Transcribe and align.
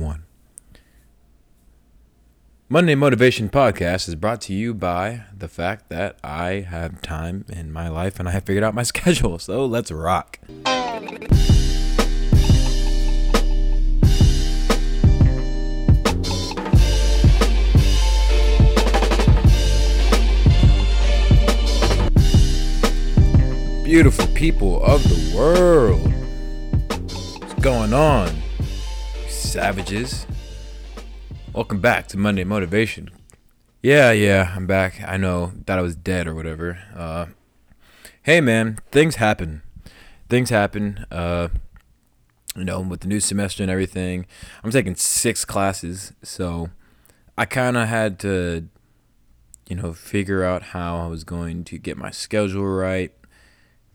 one. 0.00 0.24
Monday 2.72 2.94
Motivation 2.94 3.48
Podcast 3.48 4.06
is 4.06 4.14
brought 4.14 4.40
to 4.42 4.54
you 4.54 4.72
by 4.72 5.24
the 5.36 5.48
fact 5.48 5.88
that 5.88 6.16
I 6.22 6.64
have 6.68 7.02
time 7.02 7.44
in 7.48 7.72
my 7.72 7.88
life 7.88 8.20
and 8.20 8.28
I 8.28 8.30
have 8.32 8.44
figured 8.44 8.62
out 8.62 8.74
my 8.76 8.82
schedule. 8.84 9.40
So 9.40 9.66
let's 9.66 9.90
rock. 9.90 10.38
Beautiful 23.82 24.28
people 24.28 24.80
of 24.84 25.02
the 25.02 25.36
world. 25.36 26.12
What's 27.42 27.54
going 27.54 27.92
on? 27.92 28.30
Savages. 29.50 30.28
Welcome 31.52 31.80
back 31.80 32.06
to 32.06 32.16
Monday 32.16 32.44
Motivation. 32.44 33.10
Yeah, 33.82 34.12
yeah, 34.12 34.52
I'm 34.54 34.68
back. 34.68 35.02
I 35.04 35.16
know 35.16 35.54
that 35.66 35.76
I 35.76 35.82
was 35.82 35.96
dead 35.96 36.28
or 36.28 36.36
whatever. 36.36 36.78
Uh, 36.94 37.26
hey, 38.22 38.40
man, 38.40 38.78
things 38.92 39.16
happen. 39.16 39.62
Things 40.28 40.50
happen. 40.50 41.04
Uh, 41.10 41.48
you 42.54 42.64
know, 42.64 42.80
with 42.80 43.00
the 43.00 43.08
new 43.08 43.18
semester 43.18 43.64
and 43.64 43.72
everything. 43.72 44.24
I'm 44.62 44.70
taking 44.70 44.94
six 44.94 45.44
classes, 45.44 46.12
so 46.22 46.70
I 47.36 47.44
kind 47.44 47.76
of 47.76 47.88
had 47.88 48.20
to, 48.20 48.68
you 49.68 49.74
know, 49.74 49.92
figure 49.94 50.44
out 50.44 50.62
how 50.62 50.98
I 50.98 51.08
was 51.08 51.24
going 51.24 51.64
to 51.64 51.76
get 51.76 51.96
my 51.96 52.12
schedule 52.12 52.68
right. 52.68 53.10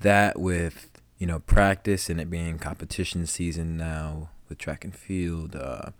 That 0.01 0.37
with, 0.37 0.89
you 1.17 1.25
know, 1.25 1.39
practice 1.39 2.09
and 2.09 2.19
it 2.19 2.29
being 2.29 2.59
competition 2.59 3.25
season 3.25 3.77
now 3.77 4.31
with 4.49 4.57
track 4.57 4.83
and 4.83 4.95
field. 4.95 5.55
Uh, 5.55 5.91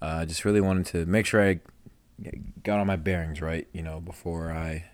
I 0.00 0.22
uh, 0.22 0.24
just 0.26 0.44
really 0.44 0.60
wanted 0.60 0.86
to 0.86 1.06
make 1.06 1.26
sure 1.26 1.42
I 1.42 1.60
got 2.62 2.78
all 2.78 2.84
my 2.84 2.96
bearings 2.96 3.40
right, 3.40 3.66
you 3.72 3.82
know, 3.82 4.00
before 4.00 4.50
I 4.52 4.84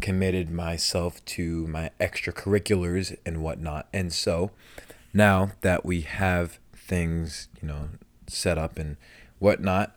committed 0.00 0.50
myself 0.50 1.24
to 1.24 1.66
my 1.68 1.90
extracurriculars 2.00 3.16
and 3.24 3.42
whatnot. 3.42 3.88
And 3.92 4.12
so 4.12 4.50
now 5.14 5.52
that 5.60 5.84
we 5.84 6.02
have 6.02 6.58
things, 6.74 7.48
you 7.60 7.68
know, 7.68 7.88
set 8.26 8.58
up 8.58 8.78
and 8.78 8.96
whatnot, 9.38 9.96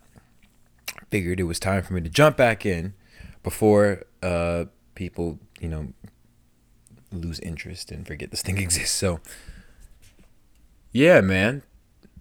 figured 1.09 1.39
it 1.39 1.43
was 1.43 1.59
time 1.59 1.81
for 1.83 1.93
me 1.93 2.01
to 2.01 2.09
jump 2.09 2.37
back 2.37 2.65
in 2.65 2.93
before 3.43 4.03
uh, 4.21 4.65
people, 4.93 5.39
you 5.59 5.69
know, 5.69 5.93
lose 7.11 7.39
interest 7.39 7.91
and 7.91 8.05
forget 8.05 8.31
this 8.31 8.41
thing 8.41 8.57
exists. 8.59 8.95
So, 8.95 9.19
yeah, 10.91 11.21
man, 11.21 11.63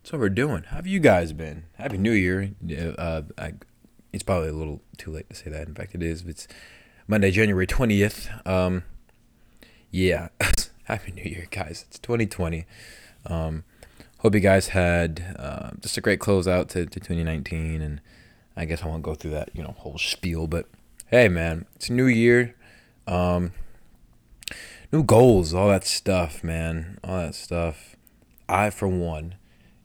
that's 0.04 0.12
what 0.12 0.20
we're 0.20 0.28
doing. 0.28 0.64
How 0.64 0.76
have 0.76 0.86
you 0.86 1.00
guys 1.00 1.32
been? 1.32 1.64
Happy 1.78 1.96
New 1.96 2.12
Year. 2.12 2.50
Uh, 2.98 3.22
I, 3.38 3.54
it's 4.12 4.22
probably 4.22 4.50
a 4.50 4.52
little 4.52 4.82
too 4.98 5.10
late 5.10 5.30
to 5.30 5.34
say 5.34 5.48
that. 5.48 5.66
In 5.66 5.74
fact, 5.74 5.94
it 5.94 6.02
is. 6.02 6.26
It's 6.26 6.46
Monday, 7.08 7.30
January 7.30 7.66
20th. 7.66 8.46
Um, 8.46 8.82
yeah. 9.90 10.28
Happy 10.84 11.10
New 11.10 11.22
Year, 11.22 11.46
guys. 11.50 11.86
It's 11.88 11.98
2020. 12.00 12.66
Um, 13.24 13.64
hope 14.18 14.34
you 14.34 14.40
guys 14.40 14.68
had 14.68 15.36
uh, 15.38 15.70
just 15.80 15.96
a 15.96 16.02
great 16.02 16.20
closeout 16.20 16.68
to, 16.68 16.84
to 16.84 17.00
2019. 17.00 17.80
And 17.80 18.02
I 18.58 18.66
guess 18.66 18.82
I 18.82 18.88
won't 18.88 19.02
go 19.02 19.14
through 19.14 19.30
that, 19.30 19.52
you 19.54 19.62
know, 19.62 19.74
whole 19.78 19.96
spiel. 19.96 20.46
But 20.46 20.68
hey, 21.06 21.30
man, 21.30 21.64
it's 21.76 21.88
a 21.88 21.94
new 21.94 22.08
year. 22.08 22.54
Um, 23.06 23.52
new 24.92 25.02
goals, 25.02 25.54
all 25.54 25.68
that 25.68 25.86
stuff, 25.86 26.44
man. 26.44 26.98
All 27.02 27.16
that 27.16 27.34
stuff. 27.34 27.96
I, 28.50 28.68
for 28.68 28.86
one, 28.86 29.36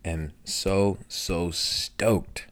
am 0.05 0.31
so 0.43 0.97
so 1.07 1.51
stoked 1.51 2.47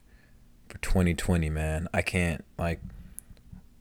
for 0.68 0.78
2020, 0.80 1.50
man. 1.50 1.88
I 1.94 2.02
can't 2.02 2.44
like 2.58 2.82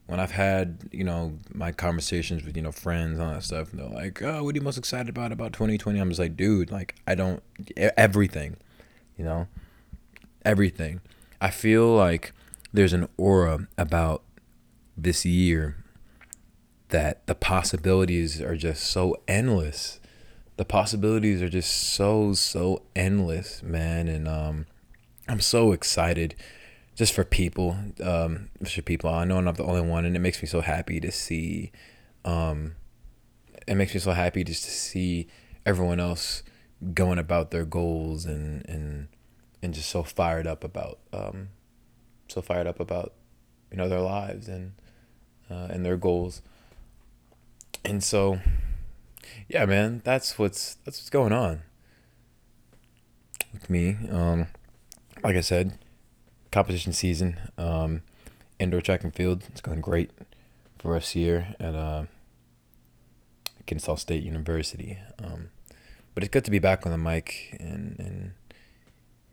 when 0.07 0.21
I've 0.21 0.33
had 0.33 0.89
you 0.93 1.05
know 1.05 1.39
my 1.53 1.73
conversations 1.73 2.45
with 2.45 2.57
you 2.57 2.63
know 2.63 2.73
friends 2.73 3.19
and 3.19 3.29
all 3.29 3.35
that 3.35 3.43
stuff, 3.43 3.71
and 3.73 3.81
they're 3.81 3.89
like, 3.89 4.23
"Oh, 4.23 4.45
what 4.45 4.55
are 4.55 4.59
you 4.59 4.63
most 4.63 4.79
excited 4.79 5.09
about 5.09 5.33
about 5.33 5.53
2020?" 5.53 5.99
I'm 5.99 6.09
just 6.09 6.21
like, 6.21 6.37
dude, 6.37 6.71
like 6.71 6.95
I 7.07 7.15
don't 7.15 7.43
everything, 7.77 8.57
you 9.17 9.25
know, 9.25 9.49
everything. 10.45 11.01
I 11.41 11.51
feel 11.51 11.95
like 11.95 12.33
there's 12.73 12.93
an 12.93 13.09
aura 13.17 13.69
about 13.77 14.23
this 14.97 15.25
year 15.25 15.77
that 16.89 17.27
the 17.27 17.35
possibilities 17.35 18.41
are 18.41 18.57
just 18.57 18.85
so 18.85 19.17
endless 19.27 20.01
the 20.57 20.65
possibilities 20.65 21.43
are 21.43 21.49
just 21.49 21.71
so 21.71 22.33
so 22.33 22.83
endless, 22.95 23.63
man, 23.63 24.09
and 24.09 24.27
um, 24.27 24.67
I'm 25.29 25.41
so 25.41 25.73
excited 25.73 26.35
just 26.95 27.13
for 27.13 27.25
people, 27.25 27.77
um, 28.03 28.49
for 28.65 28.83
people. 28.83 29.11
I 29.11 29.25
know 29.25 29.37
I'm 29.37 29.45
not 29.45 29.57
the 29.57 29.65
only 29.65 29.83
one, 29.83 30.05
and 30.05 30.17
it 30.17 30.21
makes 30.21 30.43
me 30.43 30.49
so 30.49 30.63
happy 30.63 30.99
to 31.01 31.13
see. 31.13 31.73
Um, 32.25 32.75
it 33.67 33.75
makes 33.75 33.93
me 33.93 34.01
so 34.01 34.13
happy 34.13 34.45
just 34.45 34.65
to 34.65 34.71
see 34.71 35.29
everyone 35.65 36.01
else 36.01 36.43
going 36.95 37.19
about 37.19 37.51
their 37.51 37.65
goals 37.65 38.25
and 38.25 38.67
and 38.69 39.09
and 39.63 39.75
just 39.75 39.89
so 39.89 40.03
fired 40.03 40.47
up 40.47 40.65
about 40.65 40.99
um, 41.13 41.49
so 42.29 42.41
fired 42.41 42.67
up 42.67 42.81
about 42.81 43.13
you 43.71 43.77
know 43.77 43.89
their 43.89 44.01
lives 44.01 44.49
and 44.49 44.73
uh, 45.51 45.69
and 45.71 45.85
their 45.85 45.97
goals. 45.97 46.41
And 47.85 48.03
so 48.03 48.41
yeah, 49.49 49.65
man, 49.67 50.03
that's 50.05 50.39
what's 50.39 50.75
that's 50.85 50.99
what's 50.99 51.11
going 51.11 51.33
on 51.33 51.63
with 53.53 53.71
me. 53.71 53.97
Um, 54.11 54.49
like 55.23 55.37
I 55.37 55.41
said, 55.41 55.79
competition 56.53 56.93
season, 56.93 57.39
um, 57.59 58.03
indoor 58.59 58.81
track 58.81 59.05
and 59.05 59.15
field. 59.15 59.45
It's 59.49 59.61
going 59.61 59.81
great 59.81 60.11
for 60.79 60.97
us 60.97 61.11
here 61.11 61.55
at 61.59 61.75
uh, 61.75 62.05
Kennesaw 63.67 63.97
State 63.97 64.23
University. 64.23 64.99
Um, 65.23 65.51
but 66.15 66.23
it's 66.23 66.33
good 66.33 66.45
to 66.47 66.51
be 66.51 66.59
back 66.59 66.87
on 66.87 66.93
the 66.93 66.99
mic 66.99 67.57
and 67.61 67.97
and 67.99 68.33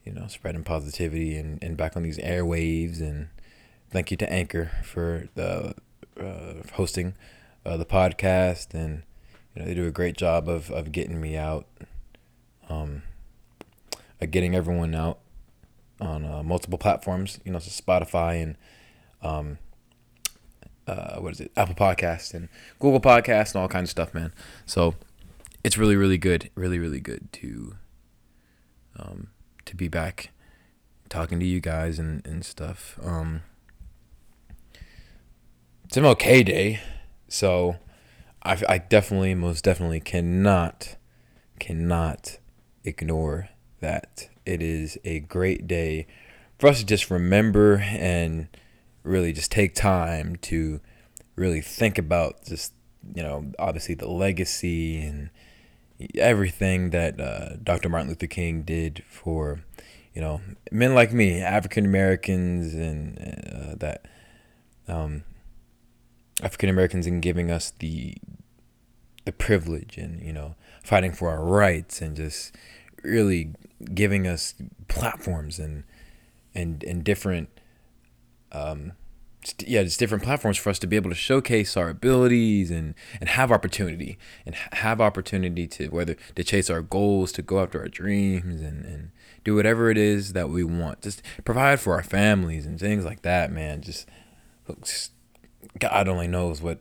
you 0.04 0.12
know 0.12 0.28
spreading 0.28 0.64
positivity 0.64 1.38
and, 1.38 1.64
and 1.64 1.78
back 1.78 1.96
on 1.96 2.04
these 2.04 2.18
airwaves 2.20 3.00
and 3.00 3.30
thank 3.90 4.12
you 4.12 4.18
to 4.18 4.32
Anchor 4.32 4.70
for 4.84 5.30
the 5.36 5.74
uh, 6.20 6.54
hosting 6.74 7.16
uh, 7.66 7.78
the 7.78 7.86
podcast 7.86 8.74
and 8.74 9.04
you 9.54 9.62
know, 9.62 9.68
they 9.68 9.74
do 9.74 9.88
a 9.88 9.92
great 9.92 10.18
job 10.18 10.50
of, 10.50 10.72
of 10.72 10.92
getting 10.92 11.22
me 11.22 11.38
out, 11.38 11.68
um, 12.70 13.04
getting 14.30 14.56
everyone 14.56 14.96
out 14.96 15.20
on 16.00 16.26
uh, 16.26 16.44
multiple 16.44 16.78
platforms, 16.78 17.40
you 17.44 17.52
know, 17.52 17.60
so 17.60 17.70
Spotify 17.70 18.42
and, 18.42 18.58
um, 19.22 19.58
uh, 20.88 21.18
what 21.20 21.34
is 21.34 21.40
it, 21.40 21.52
Apple 21.56 21.76
Podcast 21.76 22.34
and 22.34 22.50
Google 22.80 23.00
Podcast 23.00 23.54
and 23.54 23.62
all 23.62 23.68
kinds 23.68 23.88
of 23.88 23.92
stuff, 23.92 24.14
man. 24.14 24.34
So 24.66 24.96
it's 25.64 25.78
really, 25.78 25.96
really 25.96 26.18
good, 26.18 26.50
really, 26.56 26.80
really 26.80 27.00
good 27.00 27.32
to, 27.34 27.76
um, 28.98 29.28
to 29.66 29.76
be 29.76 29.88
back 29.88 30.32
talking 31.10 31.40
to 31.40 31.46
you 31.46 31.60
guys 31.60 32.00
and, 32.00 32.26
and 32.26 32.44
stuff. 32.44 33.00
Um, 33.04 33.44
it's 35.86 35.96
MLK 35.96 36.44
Day, 36.44 36.82
so 37.28 37.76
I, 38.44 38.62
I 38.68 38.78
definitely, 38.78 39.36
most 39.36 39.64
definitely 39.64 40.00
cannot, 40.00 40.98
cannot 41.60 42.38
ignore 42.84 43.50
that. 43.80 44.30
It 44.46 44.62
is 44.62 44.98
a 45.06 45.22
great 45.22 45.68
day 45.68 46.08
for 46.60 46.68
us 46.68 46.80
to 46.80 46.86
just 46.86 47.10
remember 47.10 47.78
and 47.78 48.48
really 49.04 49.34
just 49.34 49.52
take 49.52 49.76
time 49.76 50.36
to 50.38 50.82
really 51.36 51.62
think 51.62 51.98
about 51.98 52.46
just, 52.46 52.74
you 53.16 53.24
know, 53.24 53.52
obviously 53.58 53.96
the 53.96 54.10
legacy 54.10 55.02
and 55.02 55.30
everything 56.16 56.90
that 56.92 57.20
uh, 57.20 57.56
Dr. 57.64 57.90
Martin 57.90 58.10
Luther 58.10 58.28
King 58.28 58.64
did 58.64 59.04
for, 59.10 59.64
you 60.14 60.22
know, 60.22 60.42
men 60.72 60.94
like 60.94 61.14
me, 61.14 61.42
African 61.42 61.86
Americans, 61.86 62.74
and 62.74 63.18
uh, 63.20 63.76
that 63.78 64.06
um, 64.88 65.24
African 66.42 66.70
Americans 66.70 67.08
in 67.08 67.22
giving 67.22 67.52
us 67.52 67.72
the 67.80 68.16
the 69.26 69.32
privilege 69.32 69.98
and 69.98 70.22
you 70.22 70.34
know 70.34 70.56
fighting 70.84 71.12
for 71.12 71.30
our 71.30 71.44
rights 71.44 72.02
and 72.02 72.16
just 72.16 72.54
really 73.04 73.54
giving 73.94 74.28
us 74.28 74.54
platforms 74.88 75.60
and 75.60 75.84
and 76.54 76.84
and 76.84 77.04
different 77.04 77.50
um 78.52 78.94
yeah 79.60 79.84
just 79.84 80.00
different 80.00 80.24
platforms 80.24 80.58
for 80.58 80.70
us 80.70 80.80
to 80.80 80.88
be 80.88 80.96
able 80.96 81.10
to 81.10 81.16
showcase 81.16 81.76
our 81.78 81.90
abilities 81.90 82.72
and 82.72 82.96
and 83.20 83.30
have 83.30 83.52
opportunity 83.52 84.18
and 84.46 84.56
have 84.56 85.00
opportunity 85.00 85.68
to 85.68 85.88
whether 85.88 86.16
to 86.36 86.44
chase 86.44 86.70
our 86.70 86.82
goals 86.82 87.32
to 87.32 87.42
go 87.42 87.62
after 87.62 87.80
our 87.80 87.88
dreams 87.88 88.62
and 88.62 88.86
and 88.86 89.12
do 89.44 89.56
whatever 89.56 89.90
it 89.90 89.98
is 89.98 90.34
that 90.34 90.50
we 90.50 90.64
want. 90.64 91.02
Just 91.02 91.22
provide 91.44 91.80
for 91.80 91.94
our 91.94 92.04
families 92.04 92.66
and 92.66 92.80
things 92.80 93.06
like 93.06 93.22
that 93.24 93.52
man 93.52 93.82
just, 93.82 94.08
just 94.84 95.12
god 95.80 96.08
only 96.08 96.28
knows 96.28 96.62
what 96.62 96.80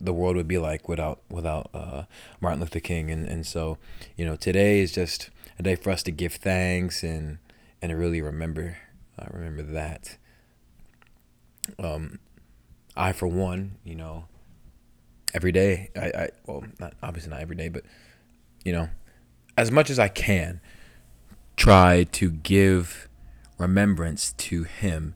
the 0.00 0.14
world 0.14 0.36
would 0.36 0.48
be 0.48 0.58
like 0.58 0.88
without 0.88 1.20
without 1.28 1.68
uh, 1.74 2.04
Martin 2.40 2.60
Luther 2.60 2.80
King. 2.80 3.10
And 3.10 3.28
and 3.28 3.46
so 3.46 3.78
you 4.16 4.24
know 4.24 4.36
today 4.36 4.80
is 4.80 4.92
just 4.92 5.30
a 5.58 5.62
day 5.62 5.76
for 5.76 5.90
us 5.90 6.02
to 6.04 6.10
give 6.10 6.34
thanks 6.34 7.02
and 7.02 7.38
and 7.82 7.96
really 7.96 8.20
remember 8.20 8.78
uh, 9.18 9.26
remember 9.30 9.62
that. 9.62 10.16
Um, 11.78 12.18
I 12.96 13.12
for 13.12 13.28
one, 13.28 13.76
you 13.84 13.94
know, 13.94 14.24
every 15.34 15.52
day. 15.52 15.90
I, 15.94 16.06
I 16.06 16.28
well, 16.46 16.64
not 16.78 16.94
obviously 17.02 17.30
not 17.30 17.40
every 17.40 17.56
day, 17.56 17.68
but 17.68 17.84
you 18.64 18.72
know, 18.72 18.88
as 19.56 19.70
much 19.70 19.90
as 19.90 19.98
I 19.98 20.08
can, 20.08 20.60
try 21.56 22.04
to 22.04 22.30
give 22.30 23.08
remembrance 23.58 24.32
to 24.32 24.64
him 24.64 25.14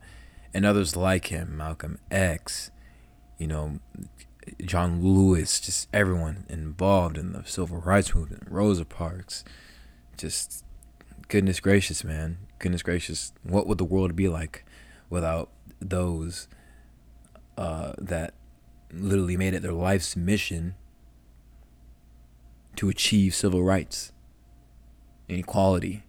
and 0.52 0.64
others 0.64 0.94
like 0.94 1.28
him, 1.28 1.56
Malcolm 1.56 1.98
X, 2.10 2.70
you 3.38 3.46
know, 3.46 3.78
John 4.64 5.02
Lewis, 5.02 5.60
just 5.60 5.88
everyone 5.92 6.44
involved 6.48 7.16
in 7.16 7.32
the 7.32 7.44
civil 7.44 7.78
rights 7.78 8.14
movement, 8.14 8.44
Rosa 8.48 8.84
Parks, 8.84 9.44
just 10.16 10.64
goodness 11.28 11.60
gracious, 11.60 12.04
man, 12.04 12.38
goodness 12.58 12.82
gracious, 12.82 13.32
what 13.42 13.66
would 13.66 13.78
the 13.78 13.84
world 13.84 14.14
be 14.14 14.28
like 14.28 14.64
without 15.10 15.50
those 15.80 16.48
uh, 17.56 17.92
that 17.98 18.34
literally 18.92 19.36
made 19.36 19.54
it 19.54 19.62
their 19.62 19.72
life's 19.72 20.16
mission 20.16 20.74
to 22.76 22.88
achieve 22.88 23.34
civil 23.34 23.62
rights 23.62 24.12
and 25.28 25.38
equality. 25.38 26.02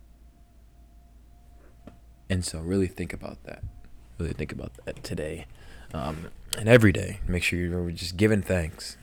And 2.30 2.44
so, 2.44 2.60
really 2.60 2.88
think 2.88 3.14
about 3.14 3.44
that. 3.44 3.64
Really 4.18 4.34
think 4.34 4.52
about 4.52 4.72
that 4.86 5.04
today 5.04 5.46
um, 5.94 6.28
and 6.58 6.70
every 6.70 6.92
day. 6.92 7.20
Make 7.28 7.44
sure 7.44 7.60
you're 7.60 7.92
just 7.92 8.18
giving 8.18 8.42
thanks. 8.42 8.98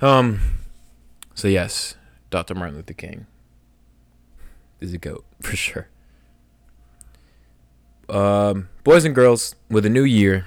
Um. 0.00 0.40
So 1.34 1.48
yes, 1.48 1.94
Dr. 2.30 2.54
Martin 2.54 2.76
Luther 2.76 2.94
King 2.94 3.26
is 4.80 4.92
a 4.92 4.98
goat 4.98 5.24
for 5.42 5.56
sure. 5.56 5.88
Um, 8.08 8.68
boys 8.84 9.04
and 9.04 9.14
girls, 9.14 9.54
with 9.68 9.84
a 9.84 9.90
new 9.90 10.04
year, 10.04 10.46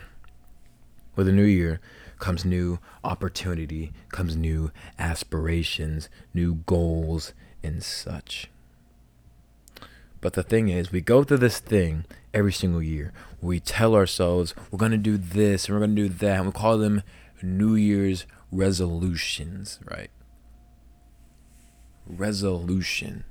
with 1.16 1.28
a 1.28 1.31
new 1.31 1.44
year 1.44 1.80
comes 2.22 2.46
new 2.46 2.80
opportunity, 3.04 3.92
comes 4.10 4.38
new 4.38 4.72
aspirations, 4.98 6.08
new 6.34 6.56
goals, 6.66 7.34
and 7.62 7.84
such. 7.84 8.50
But 10.22 10.34
the 10.34 10.44
thing 10.44 10.70
is, 10.70 10.92
we 10.92 11.02
go 11.02 11.24
through 11.24 11.40
this 11.40 11.60
thing 11.60 12.06
every 12.34 12.54
single 12.54 12.82
year. 12.82 13.12
We 13.42 13.60
tell 13.60 13.96
ourselves 13.96 14.54
we're 14.70 14.78
going 14.78 14.92
to 14.92 14.98
do 14.98 15.18
this 15.18 15.66
and 15.66 15.76
we're 15.76 15.86
going 15.86 15.96
to 15.96 16.08
do 16.08 16.10
that. 16.10 16.38
And 16.38 16.46
we 16.46 16.52
call 16.52 16.78
them 16.78 17.02
New 17.42 17.74
Year's 17.74 18.28
resolutions, 18.52 19.80
right? 19.90 20.12
Resolution. 22.06 23.24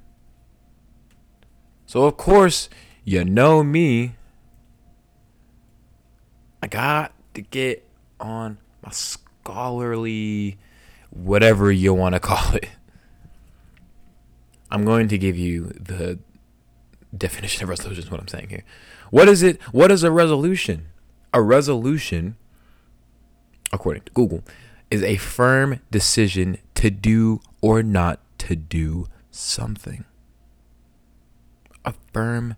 So, 1.87 2.05
of 2.05 2.17
course, 2.17 2.69
you 3.05 3.25
know 3.25 3.63
me. 3.63 4.17
I 6.63 6.67
got 6.67 7.13
to 7.35 7.41
get 7.41 7.89
on 8.19 8.59
my 8.83 8.91
scholarly, 8.91 10.59
whatever 11.11 11.71
you 11.71 11.95
want 11.95 12.15
to 12.15 12.21
call 12.21 12.55
it. 12.55 12.69
I'm 14.73 14.85
going 14.85 15.09
to 15.09 15.19
give 15.19 15.37
you 15.37 15.69
the 15.69 16.19
definition 17.17 17.63
of 17.63 17.69
resolution 17.69 18.05
is 18.05 18.11
what 18.11 18.21
I'm 18.21 18.29
saying 18.29 18.49
here. 18.49 18.65
What 19.11 19.29
is 19.29 19.43
it? 19.43 19.61
What 19.73 19.91
is 19.91 20.03
a 20.03 20.11
resolution? 20.11 20.87
A 21.33 21.43
resolution, 21.43 22.37
according 23.73 24.03
to 24.05 24.13
Google, 24.13 24.43
is 24.91 25.03
a 25.03 25.17
firm 25.17 25.81
decision 25.91 26.59
to 26.75 26.91
do 26.91 27.41
or 27.61 27.83
not 27.83 28.21
to 28.39 28.57
do 28.57 29.07
something. 29.31 30.05
A 31.85 31.95
firm 32.13 32.57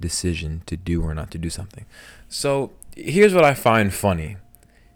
decision 0.00 0.62
to 0.66 0.76
do 0.76 1.02
or 1.02 1.14
not 1.14 1.30
to 1.32 1.38
do 1.38 1.50
something. 1.50 1.86
So 2.28 2.72
here's 2.96 3.34
what 3.34 3.44
I 3.44 3.54
find 3.54 3.92
funny. 3.92 4.36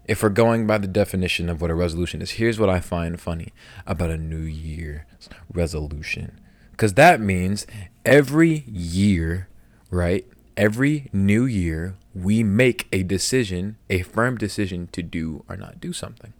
If 0.05 0.21
we're 0.21 0.29
going 0.29 0.67
by 0.67 0.79
the 0.79 0.87
definition 0.87 1.49
of 1.49 1.61
what 1.61 1.71
a 1.71 1.75
resolution 1.75 2.21
is, 2.21 2.31
here's 2.31 2.59
what 2.59 2.69
I 2.69 2.81
find 2.81 3.19
funny 3.19 3.53
about 3.87 4.11
a 4.11 4.17
New 4.17 4.37
Year's 4.37 5.29
resolution. 5.51 6.39
Because 6.83 6.95
that 6.95 7.21
means 7.21 7.65
every 8.03 8.65
year, 8.67 9.47
right? 9.89 10.27
Every 10.57 11.09
new 11.13 11.45
year, 11.45 11.95
we 12.13 12.43
make 12.43 12.89
a 12.91 13.03
decision, 13.03 13.77
a 13.89 14.01
firm 14.01 14.35
decision 14.37 14.89
to 14.91 15.01
do 15.01 15.45
or 15.47 15.55
not 15.55 15.79
do 15.79 15.93
something. 15.93 16.33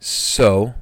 So, 0.00 0.72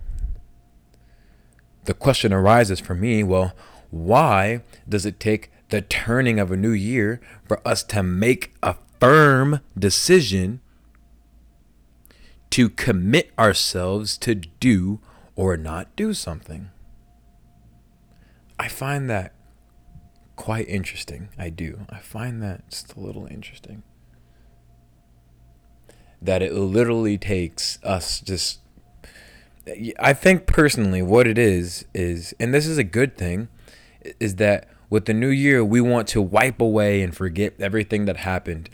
the 1.84 1.94
question 1.94 2.32
arises 2.32 2.78
for 2.78 2.94
me 2.94 3.24
well, 3.24 3.52
why 3.90 4.62
does 4.88 5.04
it 5.04 5.18
take 5.18 5.50
the 5.70 5.82
turning 5.82 6.38
of 6.38 6.52
a 6.52 6.56
new 6.56 6.70
year 6.70 7.20
for 7.48 7.60
us 7.66 7.82
to 7.86 8.04
make 8.04 8.52
a 8.62 8.76
firm 9.00 9.58
decision 9.76 10.60
to 12.50 12.68
commit 12.68 13.32
ourselves 13.36 14.16
to 14.18 14.36
do 14.36 15.00
or 15.36 15.56
not 15.56 15.94
do 15.96 16.12
something. 16.12 16.70
I 18.58 18.68
find 18.68 19.08
that 19.08 19.32
quite 20.36 20.68
interesting. 20.68 21.28
I 21.38 21.50
do. 21.50 21.86
I 21.90 21.98
find 21.98 22.42
that 22.42 22.68
just 22.70 22.94
a 22.94 23.00
little 23.00 23.26
interesting. 23.26 23.82
That 26.20 26.42
it 26.42 26.54
literally 26.54 27.18
takes 27.18 27.78
us 27.82 28.20
just. 28.20 28.60
I 29.98 30.12
think 30.14 30.46
personally, 30.46 31.02
what 31.02 31.26
it 31.26 31.38
is, 31.38 31.84
is, 31.94 32.34
and 32.40 32.52
this 32.52 32.66
is 32.66 32.78
a 32.78 32.84
good 32.84 33.16
thing, 33.16 33.48
is 34.18 34.36
that 34.36 34.68
with 34.88 35.04
the 35.04 35.14
new 35.14 35.28
year, 35.28 35.64
we 35.64 35.80
want 35.80 36.08
to 36.08 36.20
wipe 36.20 36.60
away 36.60 37.02
and 37.02 37.16
forget 37.16 37.54
everything 37.60 38.06
that 38.06 38.18
happened 38.18 38.70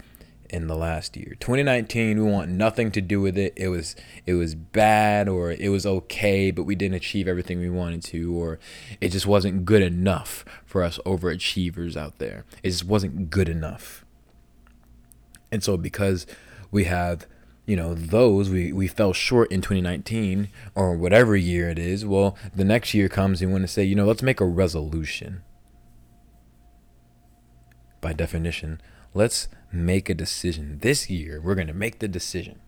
in 0.50 0.66
the 0.66 0.76
last 0.76 1.16
year. 1.16 1.36
2019, 1.40 2.22
we 2.22 2.30
want 2.30 2.50
nothing 2.50 2.90
to 2.92 3.00
do 3.00 3.20
with 3.20 3.36
it. 3.36 3.52
It 3.56 3.68
was 3.68 3.96
it 4.24 4.34
was 4.34 4.54
bad 4.54 5.28
or 5.28 5.52
it 5.52 5.68
was 5.68 5.86
okay, 5.86 6.50
but 6.50 6.64
we 6.64 6.74
didn't 6.74 6.96
achieve 6.96 7.28
everything 7.28 7.58
we 7.58 7.70
wanted 7.70 8.02
to 8.04 8.36
or 8.36 8.58
it 9.00 9.10
just 9.10 9.26
wasn't 9.26 9.64
good 9.64 9.82
enough 9.82 10.44
for 10.64 10.82
us 10.82 10.98
overachievers 11.06 11.96
out 11.96 12.18
there. 12.18 12.44
It 12.62 12.70
just 12.70 12.84
wasn't 12.84 13.30
good 13.30 13.48
enough. 13.48 14.04
And 15.50 15.62
so 15.62 15.76
because 15.76 16.26
we 16.70 16.84
have 16.84 17.26
you 17.64 17.76
know 17.76 17.94
those 17.94 18.48
we, 18.48 18.72
we 18.72 18.86
fell 18.86 19.12
short 19.12 19.50
in 19.50 19.60
2019 19.60 20.48
or 20.76 20.96
whatever 20.96 21.34
year 21.34 21.68
it 21.68 21.80
is 21.80 22.06
well 22.06 22.36
the 22.54 22.64
next 22.64 22.94
year 22.94 23.08
comes 23.08 23.42
and 23.42 23.50
we 23.50 23.54
want 23.54 23.64
to 23.64 23.72
say 23.72 23.82
you 23.82 23.96
know 23.96 24.04
let's 24.04 24.22
make 24.22 24.40
a 24.40 24.44
resolution 24.44 25.42
by 28.06 28.12
definition, 28.12 28.80
let's 29.16 29.48
make 29.72 30.10
a 30.10 30.14
decision. 30.14 30.78
This 30.82 31.08
year, 31.08 31.40
we're 31.40 31.54
going 31.54 31.66
to 31.66 31.72
make 31.72 31.98
the 31.98 32.08
decision 32.08 32.60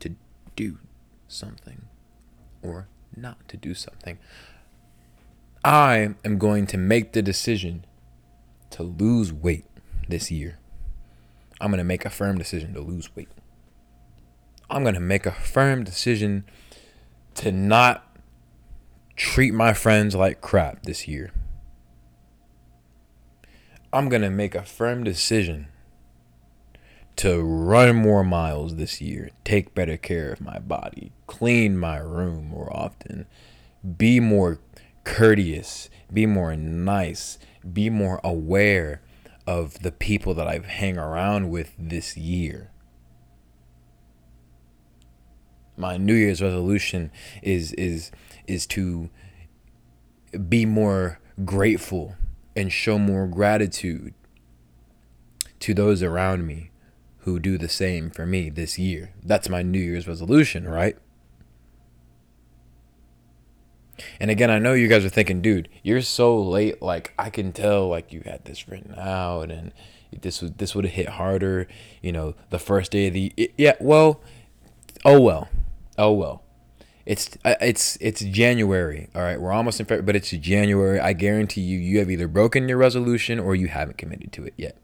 to 0.00 0.16
do 0.56 0.78
something 1.28 1.86
or 2.60 2.88
not 3.16 3.48
to 3.48 3.56
do 3.56 3.74
something. 3.74 4.18
I 5.64 6.14
am 6.24 6.38
going 6.38 6.66
to 6.66 6.76
make 6.76 7.12
the 7.12 7.22
decision 7.22 7.86
to 8.70 8.82
lose 8.82 9.32
weight 9.32 9.66
this 10.08 10.30
year. 10.30 10.58
I'm 11.60 11.70
going 11.70 11.78
to 11.78 11.84
make 11.84 12.04
a 12.04 12.10
firm 12.10 12.36
decision 12.36 12.74
to 12.74 12.80
lose 12.80 13.14
weight. 13.14 13.28
I'm 14.68 14.82
going 14.82 14.94
to 14.94 15.00
make 15.00 15.26
a 15.26 15.32
firm 15.32 15.84
decision 15.84 16.44
to 17.36 17.52
not 17.52 18.18
treat 19.14 19.54
my 19.54 19.72
friends 19.72 20.16
like 20.16 20.40
crap 20.40 20.82
this 20.82 21.06
year. 21.06 21.30
I'm 23.94 24.08
going 24.08 24.22
to 24.22 24.30
make 24.30 24.56
a 24.56 24.64
firm 24.64 25.04
decision 25.04 25.68
to 27.14 27.40
run 27.40 27.94
more 27.94 28.24
miles 28.24 28.74
this 28.74 29.00
year, 29.00 29.30
take 29.44 29.72
better 29.72 29.96
care 29.96 30.32
of 30.32 30.40
my 30.40 30.58
body, 30.58 31.12
clean 31.28 31.78
my 31.78 31.98
room 31.98 32.48
more 32.48 32.76
often, 32.76 33.26
be 33.96 34.18
more 34.18 34.58
courteous, 35.04 35.90
be 36.12 36.26
more 36.26 36.56
nice, 36.56 37.38
be 37.72 37.88
more 37.88 38.20
aware 38.24 39.00
of 39.46 39.80
the 39.82 39.92
people 39.92 40.34
that 40.34 40.48
I 40.48 40.58
hang 40.58 40.98
around 40.98 41.50
with 41.50 41.72
this 41.78 42.16
year. 42.16 42.72
My 45.76 45.98
New 45.98 46.14
Year's 46.14 46.42
resolution 46.42 47.12
is 47.44 47.72
is 47.74 48.10
is 48.48 48.66
to 48.68 49.08
be 50.48 50.66
more 50.66 51.20
grateful 51.44 52.16
and 52.56 52.72
show 52.72 52.98
more 52.98 53.26
gratitude 53.26 54.14
to 55.60 55.74
those 55.74 56.02
around 56.02 56.46
me 56.46 56.70
who 57.18 57.40
do 57.40 57.56
the 57.56 57.68
same 57.68 58.10
for 58.10 58.26
me 58.26 58.50
this 58.50 58.78
year. 58.78 59.14
That's 59.22 59.48
my 59.48 59.62
New 59.62 59.80
Year's 59.80 60.06
resolution, 60.06 60.68
right? 60.68 60.96
And 64.20 64.30
again, 64.30 64.50
I 64.50 64.58
know 64.58 64.74
you 64.74 64.88
guys 64.88 65.04
are 65.04 65.10
thinking, 65.10 65.40
dude, 65.40 65.68
you're 65.82 66.02
so 66.02 66.38
late. 66.40 66.82
Like 66.82 67.12
I 67.18 67.30
can 67.30 67.52
tell, 67.52 67.88
like 67.88 68.12
you 68.12 68.22
had 68.24 68.44
this 68.44 68.68
written 68.68 68.94
out, 68.98 69.50
and 69.50 69.72
this 70.20 70.42
was 70.42 70.52
this 70.52 70.74
would 70.74 70.84
have 70.84 70.94
hit 70.94 71.08
harder. 71.08 71.66
You 72.02 72.12
know, 72.12 72.34
the 72.50 72.58
first 72.58 72.92
day 72.92 73.08
of 73.08 73.14
the 73.14 73.32
yeah. 73.56 73.74
Well, 73.80 74.20
oh 75.04 75.20
well, 75.20 75.48
oh 75.96 76.12
well. 76.12 76.43
It's 77.06 77.36
uh, 77.44 77.54
it's 77.60 77.98
it's 78.00 78.22
January. 78.22 79.08
All 79.14 79.22
right, 79.22 79.40
we're 79.40 79.52
almost 79.52 79.78
in 79.78 79.86
February, 79.86 80.04
but 80.04 80.16
it's 80.16 80.30
January. 80.30 80.98
I 80.98 81.12
guarantee 81.12 81.60
you, 81.60 81.78
you 81.78 81.98
have 81.98 82.10
either 82.10 82.26
broken 82.26 82.68
your 82.68 82.78
resolution 82.78 83.38
or 83.38 83.54
you 83.54 83.68
haven't 83.68 83.98
committed 83.98 84.32
to 84.32 84.44
it 84.44 84.54
yet. 84.56 84.76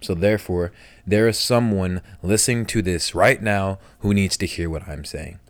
So 0.00 0.14
therefore, 0.14 0.72
there 1.06 1.28
is 1.28 1.38
someone 1.38 2.00
listening 2.22 2.66
to 2.66 2.82
this 2.82 3.14
right 3.14 3.42
now 3.42 3.78
who 4.00 4.14
needs 4.14 4.36
to 4.38 4.46
hear 4.46 4.70
what 4.70 4.88
I'm 4.88 5.04
saying. 5.04 5.40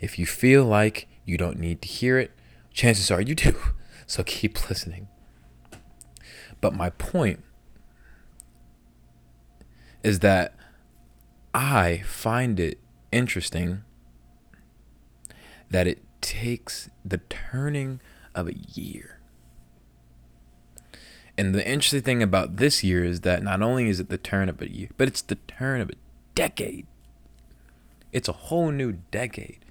If 0.00 0.18
you 0.18 0.26
feel 0.26 0.64
like 0.64 1.06
you 1.24 1.36
don't 1.36 1.58
need 1.58 1.82
to 1.82 1.88
hear 1.88 2.18
it, 2.18 2.32
chances 2.72 3.10
are 3.10 3.20
you 3.20 3.34
do. 3.34 3.54
So 4.04 4.22
keep 4.24 4.68
listening. 4.68 5.08
But 6.60 6.74
my 6.74 6.90
point 6.90 7.42
is 10.02 10.18
that 10.18 10.54
I 11.54 12.02
find 12.04 12.60
it 12.60 12.78
interesting 13.10 13.84
that 15.72 15.86
it 15.86 16.02
takes 16.20 16.90
the 17.04 17.18
turning 17.28 18.00
of 18.34 18.46
a 18.46 18.54
year. 18.54 19.18
And 21.36 21.54
the 21.54 21.66
interesting 21.66 22.02
thing 22.02 22.22
about 22.22 22.56
this 22.56 22.84
year 22.84 23.04
is 23.04 23.22
that 23.22 23.42
not 23.42 23.62
only 23.62 23.88
is 23.88 23.98
it 23.98 24.10
the 24.10 24.18
turn 24.18 24.48
of 24.48 24.60
a 24.60 24.70
year, 24.70 24.88
but 24.96 25.08
it's 25.08 25.22
the 25.22 25.36
turn 25.36 25.80
of 25.80 25.90
a 25.90 25.94
decade. 26.34 26.86
It's 28.12 28.28
a 28.28 28.32
whole 28.32 28.70
new 28.70 28.92
decade. 29.10 29.64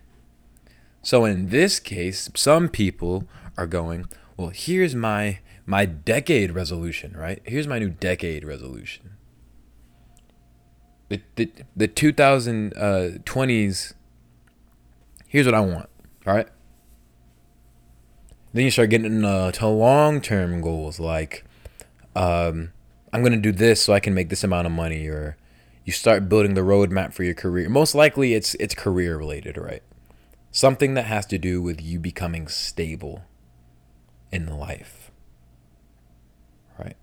So 1.04 1.26
in 1.26 1.50
this 1.50 1.80
case, 1.80 2.30
some 2.36 2.68
people 2.68 3.28
are 3.58 3.68
going, 3.68 4.06
well, 4.38 4.50
here's 4.50 4.96
my 4.96 5.40
my 5.68 5.86
decade 5.86 6.52
resolution, 6.52 7.16
right? 7.16 7.40
Here's 7.46 7.68
my 7.68 7.78
new 7.78 7.90
decade 7.90 8.44
resolution. 8.44 9.12
The 11.10 11.22
the, 11.36 11.52
the 11.76 11.88
2020s 11.88 13.92
uh, 13.92 13.94
here's 15.28 15.46
what 15.46 15.56
I 15.56 15.62
want, 15.62 15.90
all 16.26 16.36
right? 16.36 16.48
Then 18.54 18.66
you 18.66 18.72
start 18.72 18.90
getting 18.90 19.24
uh, 19.24 19.52
to 19.54 19.68
long-term 19.68 20.62
goals 20.62 21.00
like 21.00 21.46
um, 22.16 22.74
I'm 23.14 23.22
going 23.22 23.34
to 23.34 23.40
do 23.40 23.52
this 23.52 23.82
so 23.82 23.94
I 23.94 24.00
can 24.00 24.14
make 24.14 24.30
this 24.30 24.44
amount 24.44 24.68
of 24.68 24.74
money 24.74 25.08
or 25.08 25.38
you 25.86 25.94
start 25.94 26.30
building 26.30 26.54
the 26.54 26.62
roadmap 26.62 27.14
for 27.14 27.24
your 27.24 27.34
career. 27.34 27.70
Most 27.70 27.96
likely 27.96 28.34
it's 28.34 28.56
it's 28.56 28.76
career 28.76 29.18
related, 29.18 29.58
right? 29.58 29.84
Something 30.52 30.94
that 30.96 31.06
has 31.06 31.26
to 31.28 31.38
do 31.38 31.62
with 31.62 31.82
you 31.82 32.00
becoming 32.00 32.48
stable 32.48 33.24
in 34.32 34.48
life. 34.58 35.12
Right? 36.78 36.98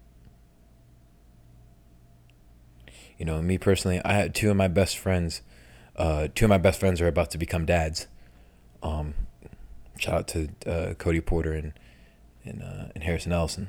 You 3.17 3.25
know, 3.25 3.43
me 3.43 3.59
personally, 3.59 4.01
I 4.05 4.13
had 4.13 4.35
two 4.35 4.51
of 4.51 4.57
my 4.57 4.69
best 4.69 4.99
friends. 4.99 5.43
Uh, 5.97 6.29
two 6.35 6.45
of 6.45 6.51
my 6.51 6.59
best 6.59 6.79
friends 6.79 7.01
are 7.01 7.09
about 7.09 7.31
to 7.33 7.39
become 7.39 7.67
dads. 7.67 8.07
Um, 8.83 9.15
shout 9.99 10.15
out 10.15 10.29
to 10.29 10.49
uh, 10.67 10.95
Cody 10.95 11.21
Porter 11.21 11.53
and 11.53 11.73
and, 12.45 12.63
uh, 12.63 12.87
and 12.95 13.05
Harrison 13.05 13.33
Ellison. 13.33 13.69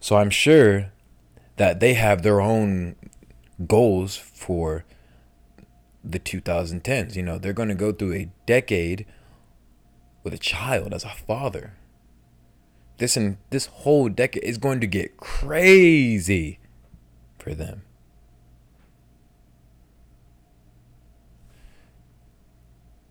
So 0.00 0.16
I'm 0.16 0.30
sure 0.30 0.92
that 1.56 1.80
they 1.80 1.94
have 1.94 2.22
their 2.22 2.40
own 2.40 2.96
goals 3.66 4.16
for 4.16 4.84
the 6.02 6.18
2010s. 6.18 7.16
You 7.16 7.22
know, 7.22 7.38
they're 7.38 7.52
going 7.52 7.68
to 7.68 7.74
go 7.74 7.92
through 7.92 8.14
a 8.14 8.30
decade 8.46 9.06
with 10.22 10.34
a 10.34 10.38
child 10.38 10.92
as 10.92 11.04
a 11.04 11.10
father. 11.10 11.74
This 12.98 13.16
and 13.16 13.38
this 13.50 13.66
whole 13.66 14.08
decade 14.08 14.44
is 14.44 14.58
going 14.58 14.80
to 14.80 14.86
get 14.86 15.16
crazy 15.16 16.58
for 17.38 17.54
them. 17.54 17.82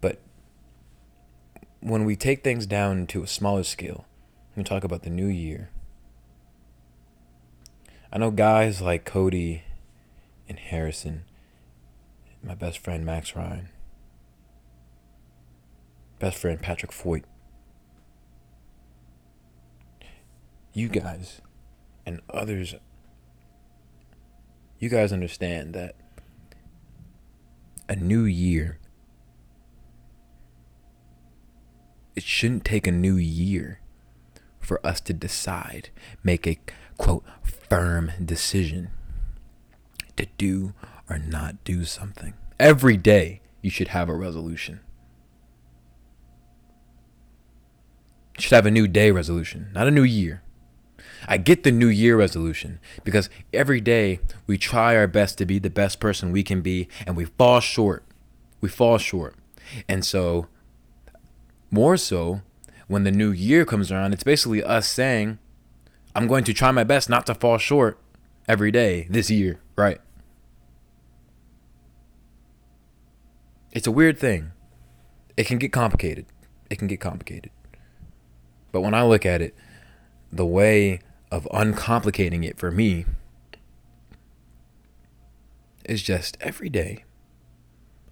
But 0.01 0.19
when 1.81 2.05
we 2.05 2.15
take 2.15 2.43
things 2.43 2.65
down 2.65 3.07
to 3.07 3.23
a 3.23 3.27
smaller 3.27 3.63
scale, 3.63 4.05
we 4.55 4.63
talk 4.63 4.83
about 4.83 5.03
the 5.03 5.09
new 5.09 5.27
year. 5.27 5.69
I 8.11 8.17
know 8.17 8.31
guys 8.31 8.81
like 8.81 9.05
Cody 9.05 9.63
and 10.47 10.59
Harrison, 10.59 11.23
my 12.43 12.55
best 12.55 12.79
friend 12.79 13.05
Max 13.05 13.35
Ryan 13.35 13.69
best 16.19 16.37
friend 16.37 16.61
Patrick 16.61 16.91
Foyt. 16.91 17.23
You 20.73 20.89
guys 20.89 21.41
and 22.05 22.21
others, 22.29 22.75
you 24.77 24.89
guys 24.89 25.11
understand 25.11 25.73
that 25.73 25.95
a 27.87 27.95
new 27.95 28.23
year, 28.23 28.78
it 32.15 32.23
shouldn't 32.23 32.65
take 32.65 32.87
a 32.87 32.91
new 32.91 33.15
year 33.15 33.79
for 34.59 34.85
us 34.85 34.99
to 35.01 35.13
decide, 35.13 35.89
make 36.23 36.45
a 36.45 36.59
quote, 36.97 37.23
firm 37.43 38.11
decision 38.23 38.89
to 40.17 40.27
do 40.37 40.73
or 41.09 41.17
not 41.17 41.63
do 41.63 41.85
something. 41.85 42.33
Every 42.59 42.97
day, 42.97 43.41
you 43.61 43.69
should 43.69 43.89
have 43.89 44.09
a 44.09 44.15
resolution. 44.15 44.81
should 48.41 48.55
have 48.55 48.65
a 48.65 48.71
new 48.71 48.87
day 48.87 49.11
resolution, 49.11 49.69
not 49.73 49.87
a 49.87 49.91
new 49.91 50.03
year. 50.03 50.41
I 51.27 51.37
get 51.37 51.63
the 51.63 51.71
new 51.71 51.87
year 51.87 52.17
resolution 52.17 52.79
because 53.03 53.29
every 53.53 53.81
day 53.81 54.19
we 54.47 54.57
try 54.57 54.95
our 54.95 55.07
best 55.07 55.37
to 55.39 55.45
be 55.45 55.59
the 55.59 55.69
best 55.69 55.99
person 55.99 56.31
we 56.31 56.43
can 56.43 56.61
be 56.61 56.87
and 57.05 57.17
we 57.17 57.25
fall 57.25 57.59
short. 57.59 58.03
We 58.61 58.69
fall 58.69 58.97
short. 58.97 59.35
And 59.87 60.05
so, 60.05 60.47
more 61.71 61.97
so, 61.97 62.41
when 62.87 63.03
the 63.03 63.11
new 63.11 63.31
year 63.31 63.65
comes 63.65 63.91
around, 63.91 64.13
it's 64.13 64.23
basically 64.23 64.63
us 64.63 64.87
saying, 64.87 65.37
I'm 66.15 66.27
going 66.27 66.43
to 66.45 66.53
try 66.53 66.71
my 66.71 66.83
best 66.83 67.09
not 67.09 67.25
to 67.27 67.35
fall 67.35 67.57
short 67.57 67.99
every 68.47 68.71
day 68.71 69.07
this 69.09 69.29
year, 69.29 69.59
right? 69.75 70.01
It's 73.71 73.85
a 73.85 73.91
weird 73.91 74.17
thing. 74.17 74.51
It 75.37 75.45
can 75.45 75.59
get 75.59 75.71
complicated. 75.71 76.25
It 76.69 76.79
can 76.79 76.87
get 76.87 76.99
complicated. 76.99 77.51
But 78.71 78.81
when 78.81 78.93
I 78.93 79.03
look 79.03 79.25
at 79.25 79.41
it, 79.41 79.55
the 80.31 80.45
way 80.45 81.01
of 81.31 81.47
uncomplicating 81.51 82.43
it 82.43 82.57
for 82.57 82.71
me 82.71 83.05
is 85.85 86.01
just 86.01 86.37
every 86.41 86.69
day. 86.69 87.03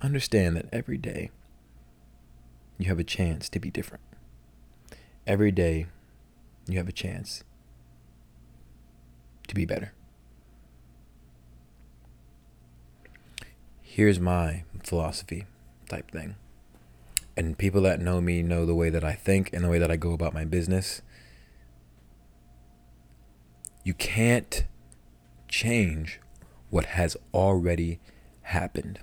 Understand 0.02 0.56
that 0.56 0.68
every 0.72 0.98
day 0.98 1.32
you 2.78 2.88
have 2.88 3.00
a 3.00 3.04
chance 3.04 3.50
to 3.50 3.60
be 3.60 3.70
different. 3.70 4.04
Every 5.26 5.52
day 5.52 5.88
you 6.68 6.78
have 6.78 6.88
a 6.88 6.94
chance 6.94 7.44
to 9.48 9.56
be 9.56 9.66
better. 9.66 9.94
Here's 13.82 14.20
my 14.20 14.64
philosophy 14.84 15.46
type 15.90 16.12
thing 16.12 16.36
and 17.38 17.56
people 17.56 17.82
that 17.82 18.02
know 18.02 18.20
me 18.20 18.42
know 18.42 18.66
the 18.66 18.74
way 18.74 18.90
that 18.90 19.04
I 19.04 19.14
think 19.14 19.54
and 19.54 19.64
the 19.64 19.70
way 19.70 19.78
that 19.78 19.92
I 19.92 19.96
go 19.96 20.12
about 20.12 20.34
my 20.34 20.44
business. 20.44 21.04
You 23.84 23.94
can't 23.94 24.66
change 25.48 26.20
what 26.72 26.86
has 26.86 27.16
already 27.34 28.00
happened. 28.42 29.00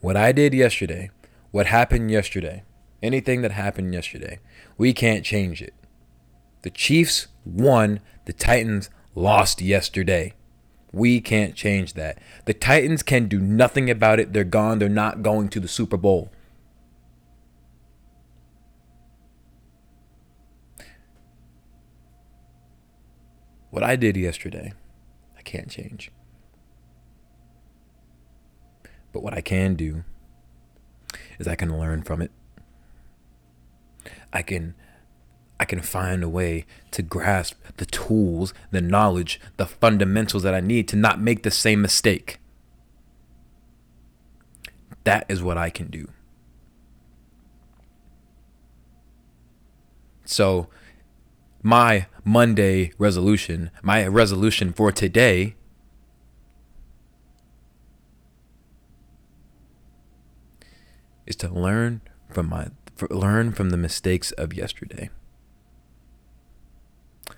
What 0.00 0.16
I 0.16 0.30
did 0.30 0.54
yesterday, 0.54 1.10
what 1.50 1.66
happened 1.66 2.10
yesterday, 2.10 2.62
anything 3.02 3.42
that 3.42 3.52
happened 3.52 3.92
yesterday, 3.92 4.38
we 4.78 4.92
can't 4.92 5.24
change 5.24 5.60
it. 5.60 5.74
The 6.62 6.70
Chiefs 6.70 7.28
won, 7.44 8.00
the 8.26 8.32
Titans 8.32 8.90
lost 9.14 9.60
yesterday. 9.60 10.34
We 10.92 11.20
can't 11.20 11.54
change 11.54 11.94
that. 11.94 12.18
The 12.46 12.54
Titans 12.54 13.02
can 13.02 13.28
do 13.28 13.40
nothing 13.40 13.88
about 13.88 14.20
it. 14.20 14.32
They're 14.32 14.44
gone. 14.44 14.78
They're 14.78 14.88
not 14.88 15.22
going 15.22 15.48
to 15.50 15.60
the 15.60 15.68
Super 15.68 15.96
Bowl. 15.96 16.30
What 23.70 23.84
I 23.84 23.94
did 23.94 24.16
yesterday, 24.16 24.72
I 25.38 25.42
can't 25.42 25.70
change. 25.70 26.10
But 29.12 29.22
what 29.22 29.32
I 29.32 29.40
can 29.40 29.74
do 29.74 30.04
is 31.40 31.48
I 31.48 31.56
can 31.56 31.76
learn 31.78 32.02
from 32.02 32.22
it. 32.22 32.30
I 34.32 34.42
can 34.42 34.74
I 35.58 35.64
can 35.64 35.80
find 35.80 36.22
a 36.22 36.28
way 36.28 36.64
to 36.92 37.02
grasp 37.02 37.54
the 37.76 37.84
tools, 37.84 38.54
the 38.70 38.80
knowledge, 38.80 39.40
the 39.58 39.66
fundamentals 39.66 40.42
that 40.42 40.54
I 40.54 40.60
need 40.60 40.88
to 40.88 40.96
not 40.96 41.20
make 41.20 41.42
the 41.42 41.50
same 41.50 41.82
mistake. 41.82 42.38
That 45.04 45.26
is 45.28 45.42
what 45.42 45.58
I 45.58 45.68
can 45.68 45.88
do. 45.88 46.08
So 50.24 50.68
my 51.62 52.06
Monday 52.24 52.92
resolution, 52.96 53.70
my 53.82 54.06
resolution 54.06 54.72
for 54.72 54.92
today 54.92 55.56
is 61.30 61.36
to 61.36 61.48
learn 61.48 62.02
from 62.28 62.48
my 62.48 62.68
learn 63.08 63.52
from 63.52 63.70
the 63.70 63.78
mistakes 63.78 64.32
of 64.32 64.52
yesterday. 64.52 65.08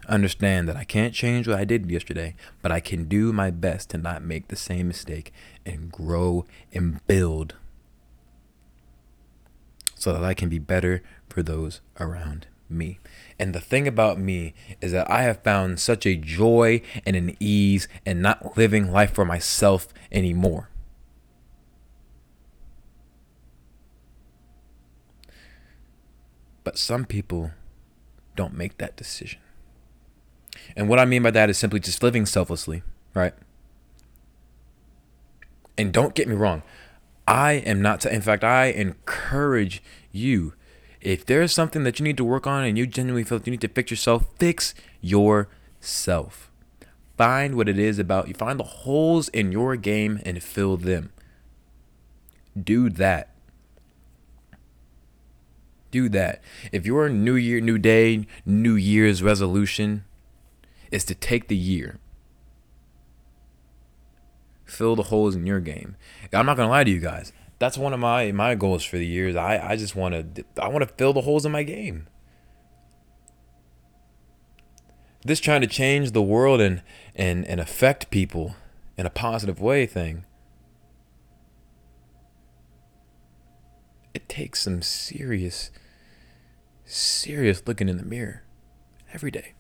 Understand 0.09 0.69
that 0.69 0.77
I 0.77 0.83
can't 0.83 1.15
change 1.15 1.47
what 1.47 1.59
I 1.59 1.65
did 1.65 1.89
yesterday, 1.89 2.35
but 2.61 2.73
I 2.73 2.81
can 2.81 3.05
do 3.05 3.33
my 3.33 3.51
best 3.53 3.91
to 3.91 3.99
not 3.99 4.25
make 4.25 4.49
the 4.49 4.57
same 4.57 4.89
mistake 4.89 5.33
and 5.65 5.93
grow 5.93 6.45
and 6.73 7.07
build 7.07 7.55
so 9.95 10.13
that 10.13 10.25
I 10.25 10.35
can 10.35 10.49
be 10.49 10.59
better 10.59 11.03
for 11.29 11.45
those 11.45 11.81
around 12.01 12.49
me. 12.69 12.99
And 13.39 13.55
the 13.55 13.61
thing 13.61 13.87
about 13.87 14.19
me 14.19 14.55
is 14.81 14.91
that 14.91 15.09
I 15.09 15.23
have 15.23 15.45
found 15.45 15.79
such 15.79 16.07
a 16.07 16.17
joy 16.17 16.83
and 17.07 17.15
an 17.15 17.37
ease 17.39 17.87
in 18.05 18.21
not 18.23 18.57
living 18.57 18.91
life 18.91 19.13
for 19.13 19.25
myself 19.25 19.87
anymore. 20.11 20.72
But 26.65 26.79
some 26.79 27.05
people 27.05 27.51
don't 28.37 28.55
make 28.55 28.79
that 28.79 28.97
decision. 28.97 29.41
And 30.77 30.89
what 30.89 30.99
I 30.99 31.05
mean 31.05 31.23
by 31.23 31.31
that 31.31 31.51
is 31.51 31.59
simply 31.59 31.81
just 31.81 32.03
living 32.03 32.27
selflessly, 32.27 32.83
right? 33.15 33.35
And 35.77 35.93
don't 35.93 36.15
get 36.15 36.29
me 36.29 36.35
wrong, 36.35 36.63
I 37.27 37.53
am 37.53 37.81
not, 37.81 38.01
to, 38.01 38.15
in 38.15 38.21
fact, 38.21 38.45
I 38.45 38.67
encourage 38.67 39.83
you. 40.11 40.55
If 41.01 41.27
there's 41.27 41.53
something 41.53 41.83
that 41.85 41.99
you 41.99 42.05
need 42.05 42.17
to 42.19 42.25
work 42.25 42.47
on 42.47 42.65
and 42.65 42.79
you 42.79 42.87
genuinely 42.87 43.25
feel 43.25 43.39
like 43.39 43.47
you 43.47 43.51
need 43.51 43.61
to 43.63 43.69
fix 43.69 43.91
yourself, 43.91 44.27
fix 44.39 44.75
yourself. 45.01 46.51
Find 47.17 47.57
what 47.57 47.69
it 47.69 47.79
is 47.79 47.99
about 47.99 48.29
you. 48.29 48.35
Find 48.35 48.59
the 48.59 48.65
holes 48.65 49.29
in 49.29 49.51
your 49.51 49.77
game 49.77 50.21
and 50.25 50.43
fill 50.43 50.77
them. 50.77 51.13
Do 52.61 52.89
that 52.91 53.32
do 55.93 56.09
that. 56.09 56.43
If 56.73 56.85
your 56.85 57.09
new 57.09 57.37
year, 57.37 57.61
new 57.61 57.79
day, 57.79 58.27
new 58.45 58.75
year's 58.75 59.23
resolution 59.23 60.05
is 60.91 61.05
to 61.05 61.15
take 61.15 61.47
the 61.47 61.57
year, 61.57 62.01
fill 64.65 64.97
the 64.97 65.05
holes 65.05 65.37
in 65.37 65.47
your 65.47 65.61
game. 65.61 65.95
I'm 66.33 66.47
not 66.47 66.57
gonna 66.57 66.71
lie 66.71 66.83
to 66.83 66.91
you 66.91 66.99
guys. 66.99 67.33
That's 67.61 67.79
one 67.79 67.93
of 67.93 68.01
my 68.01 68.33
my 68.33 68.57
goals 68.57 68.83
for 68.83 68.99
the 68.99 69.07
years. 69.07 69.37
I 69.37 69.71
I 69.71 69.77
just 69.77 69.95
want 69.95 70.35
to 70.35 70.45
I 70.61 70.67
want 70.67 70.83
to 70.83 70.93
fill 70.95 71.13
the 71.13 71.21
holes 71.21 71.47
in 71.47 71.53
my 71.53 71.63
game. 71.63 72.09
This 75.25 75.39
trying 75.39 75.61
to 75.61 75.69
change 75.69 76.11
the 76.11 76.23
world 76.23 76.61
and 76.61 76.83
and 77.15 77.47
and 77.47 77.61
affect 77.61 78.11
people 78.11 78.57
in 78.97 79.07
a 79.07 79.11
positive 79.11 79.61
way 79.61 79.87
thing. 79.87 80.25
It 84.15 84.29
takes 84.29 84.63
some 84.63 84.83
serious 84.83 85.71
serious 86.85 87.63
looking 87.67 87.89
in 87.89 87.97
the 87.97 88.05
mirror 88.05 88.43
every 89.13 89.31
day. 89.31 89.55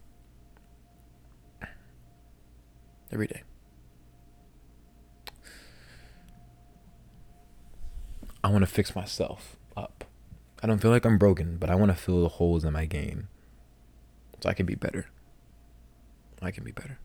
Every 3.11 3.27
day. 3.27 3.43
I 8.43 8.51
want 8.51 8.63
to 8.63 8.67
fix 8.67 8.97
myself 8.97 9.57
up. 9.77 10.05
I 10.63 10.67
don't 10.67 10.79
feel 10.79 10.91
like 10.91 11.05
I'm 11.05 11.19
broken, 11.19 11.59
but 11.59 11.71
I 11.71 11.75
want 11.75 11.91
to 11.91 11.97
fill 11.97 12.23
the 12.23 12.29
holes 12.29 12.65
in 12.65 12.73
my 12.73 12.87
game 12.87 13.29
so 14.41 14.49
I 14.49 14.55
can 14.55 14.67
be 14.67 14.75
better. 14.75 15.07
I 16.41 16.51
can 16.51 16.65
be 16.65 16.73
better. 16.73 16.99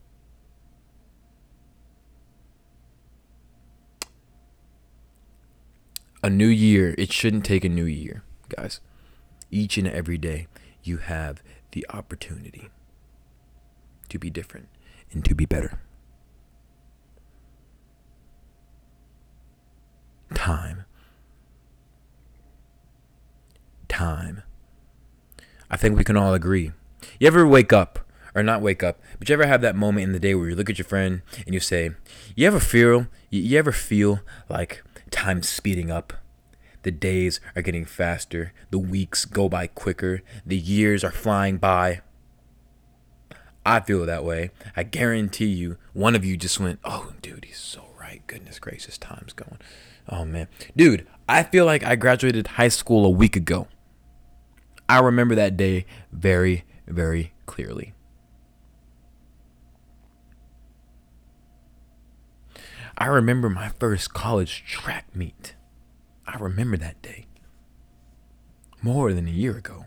A 6.23 6.29
new 6.29 6.47
year, 6.47 6.95
it 6.97 7.11
shouldn't 7.13 7.45
take 7.45 7.63
a 7.63 7.69
new 7.69 7.85
year, 7.85 8.23
guys 8.49 8.79
each 9.51 9.77
and 9.77 9.87
every 9.87 10.17
day, 10.17 10.47
you 10.83 10.97
have 10.97 11.41
the 11.71 11.85
opportunity 11.89 12.69
to 14.09 14.19
be 14.19 14.29
different 14.29 14.67
and 15.11 15.23
to 15.25 15.35
be 15.35 15.45
better. 15.45 15.79
Time. 20.33 20.85
Time. 23.87 24.43
I 25.69 25.77
think 25.77 25.97
we 25.97 26.03
can 26.03 26.17
all 26.17 26.33
agree. 26.33 26.71
You 27.19 27.27
ever 27.27 27.45
wake 27.47 27.73
up, 27.73 27.99
or 28.35 28.43
not 28.43 28.61
wake 28.61 28.83
up, 28.83 28.99
but 29.19 29.27
you 29.27 29.33
ever 29.33 29.47
have 29.47 29.61
that 29.61 29.75
moment 29.75 30.03
in 30.03 30.13
the 30.13 30.19
day 30.19 30.35
where 30.35 30.49
you 30.49 30.55
look 30.55 30.69
at 30.69 30.77
your 30.77 30.85
friend 30.85 31.21
and 31.45 31.53
you 31.53 31.59
say, 31.59 31.91
"You 32.35 32.47
ever 32.47 32.59
feel? 32.59 33.07
You 33.29 33.57
ever 33.57 33.71
feel 33.71 34.21
like 34.49 34.83
time's 35.09 35.49
speeding 35.49 35.89
up?" 35.91 36.13
The 36.87 36.91
days 36.91 37.41
are 37.53 37.61
getting 37.61 37.83
faster, 37.83 38.53
the 38.69 38.79
weeks 38.79 39.25
go 39.25 39.49
by 39.49 39.67
quicker, 39.67 40.21
the 40.45 40.55
years 40.55 41.03
are 41.03 41.11
flying 41.11 41.57
by. 41.57 41.99
I 43.65 43.81
feel 43.81 44.05
that 44.05 44.23
way. 44.23 44.51
I 44.73 44.83
guarantee 44.83 45.47
you, 45.47 45.75
one 45.91 46.15
of 46.15 46.23
you 46.23 46.37
just 46.37 46.61
went, 46.61 46.79
Oh, 46.85 47.11
dude, 47.21 47.43
he's 47.43 47.57
so 47.57 47.89
right. 47.99 48.25
Goodness 48.25 48.57
gracious, 48.57 48.97
time's 48.97 49.33
going. 49.33 49.57
Oh, 50.07 50.23
man. 50.23 50.47
Dude, 50.77 51.05
I 51.27 51.43
feel 51.43 51.65
like 51.65 51.83
I 51.83 51.97
graduated 51.97 52.47
high 52.47 52.69
school 52.69 53.05
a 53.05 53.09
week 53.09 53.35
ago. 53.35 53.67
I 54.87 55.01
remember 55.01 55.35
that 55.35 55.57
day 55.57 55.85
very, 56.13 56.63
very 56.87 57.33
clearly. 57.47 57.95
I 62.97 63.07
remember 63.07 63.49
my 63.49 63.73
first 63.77 64.13
college 64.13 64.63
track 64.65 65.13
meet. 65.13 65.56
I 66.27 66.37
remember 66.37 66.77
that 66.77 67.01
day 67.01 67.25
more 68.81 69.13
than 69.13 69.27
a 69.27 69.31
year 69.31 69.57
ago. 69.57 69.85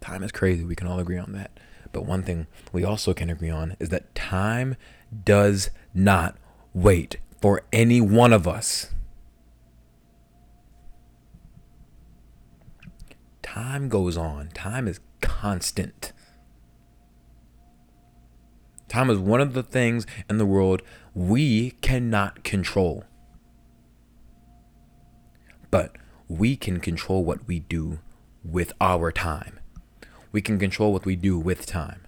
Time 0.00 0.22
is 0.22 0.32
crazy. 0.32 0.64
We 0.64 0.74
can 0.74 0.86
all 0.86 0.98
agree 0.98 1.18
on 1.18 1.32
that. 1.32 1.60
But 1.92 2.06
one 2.06 2.22
thing 2.22 2.46
we 2.72 2.84
also 2.84 3.12
can 3.12 3.28
agree 3.28 3.50
on 3.50 3.76
is 3.78 3.90
that 3.90 4.14
time 4.14 4.76
does 5.24 5.70
not 5.94 6.36
wait 6.72 7.16
for 7.40 7.62
any 7.72 8.00
one 8.00 8.32
of 8.32 8.48
us. 8.48 8.92
Time 13.42 13.88
goes 13.88 14.16
on, 14.16 14.48
time 14.48 14.86
is 14.86 15.00
constant. 15.20 16.12
Time 18.88 19.10
is 19.10 19.18
one 19.18 19.40
of 19.40 19.52
the 19.52 19.62
things 19.62 20.06
in 20.30 20.38
the 20.38 20.46
world 20.46 20.82
we 21.14 21.72
cannot 21.82 22.42
control. 22.42 23.04
But 25.70 25.96
we 26.26 26.56
can 26.56 26.80
control 26.80 27.24
what 27.24 27.46
we 27.46 27.60
do 27.60 27.98
with 28.42 28.72
our 28.80 29.12
time. 29.12 29.60
We 30.32 30.40
can 30.40 30.58
control 30.58 30.92
what 30.92 31.04
we 31.04 31.16
do 31.16 31.38
with 31.38 31.66
time. 31.66 32.06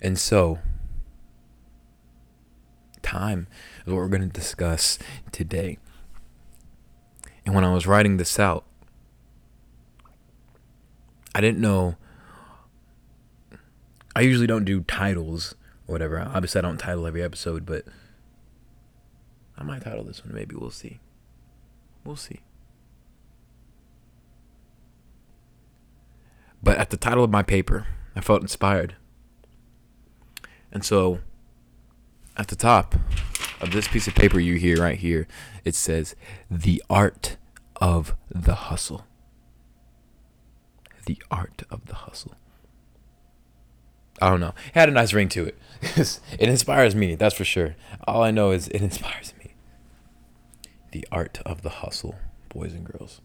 And 0.00 0.18
so, 0.18 0.58
time 3.02 3.46
is 3.86 3.92
what 3.92 3.96
we're 3.96 4.08
going 4.08 4.22
to 4.22 4.28
discuss 4.28 4.98
today. 5.30 5.78
And 7.46 7.54
when 7.54 7.64
I 7.64 7.72
was 7.72 7.86
writing 7.86 8.16
this 8.16 8.38
out, 8.38 8.64
I 11.34 11.40
didn't 11.40 11.60
know 11.60 11.96
I 14.14 14.20
usually 14.20 14.46
don't 14.46 14.64
do 14.64 14.82
titles 14.82 15.54
or 15.86 15.92
whatever. 15.92 16.20
Obviously, 16.20 16.58
I 16.58 16.62
don't 16.62 16.78
title 16.78 17.06
every 17.06 17.22
episode, 17.22 17.64
but 17.64 17.84
I 19.56 19.62
might 19.62 19.82
title 19.82 20.04
this 20.04 20.24
one. 20.24 20.34
Maybe 20.34 20.54
we'll 20.54 20.70
see. 20.70 21.00
We'll 22.04 22.16
see. 22.16 22.40
But 26.62 26.78
at 26.78 26.90
the 26.90 26.96
title 26.96 27.24
of 27.24 27.30
my 27.30 27.42
paper, 27.42 27.86
I 28.14 28.20
felt 28.20 28.42
inspired. 28.42 28.94
And 30.70 30.84
so 30.84 31.20
at 32.36 32.48
the 32.48 32.56
top 32.56 32.94
of 33.60 33.72
this 33.72 33.88
piece 33.88 34.06
of 34.06 34.14
paper 34.14 34.38
you 34.38 34.54
hear 34.54 34.80
right 34.80 34.98
here, 34.98 35.26
it 35.64 35.74
says, 35.74 36.14
The 36.50 36.82
Art 36.88 37.36
of 37.76 38.14
the 38.30 38.54
Hustle. 38.54 39.06
The 41.06 41.20
Art 41.30 41.62
of 41.70 41.86
the 41.86 41.94
Hustle. 41.94 42.36
I 44.22 44.30
don't 44.30 44.38
know. 44.38 44.54
It 44.68 44.74
had 44.74 44.88
a 44.88 44.92
nice 44.92 45.12
ring 45.12 45.28
to 45.30 45.46
it. 45.46 45.58
it 45.82 46.20
inspires 46.38 46.94
me, 46.94 47.16
that's 47.16 47.34
for 47.34 47.44
sure. 47.44 47.74
All 48.06 48.22
I 48.22 48.30
know 48.30 48.52
is 48.52 48.68
it 48.68 48.80
inspires 48.82 49.34
me. 49.40 49.54
The 50.92 51.04
art 51.10 51.40
of 51.44 51.62
the 51.62 51.70
hustle, 51.70 52.14
boys 52.48 52.72
and 52.72 52.84
girls. 52.84 53.20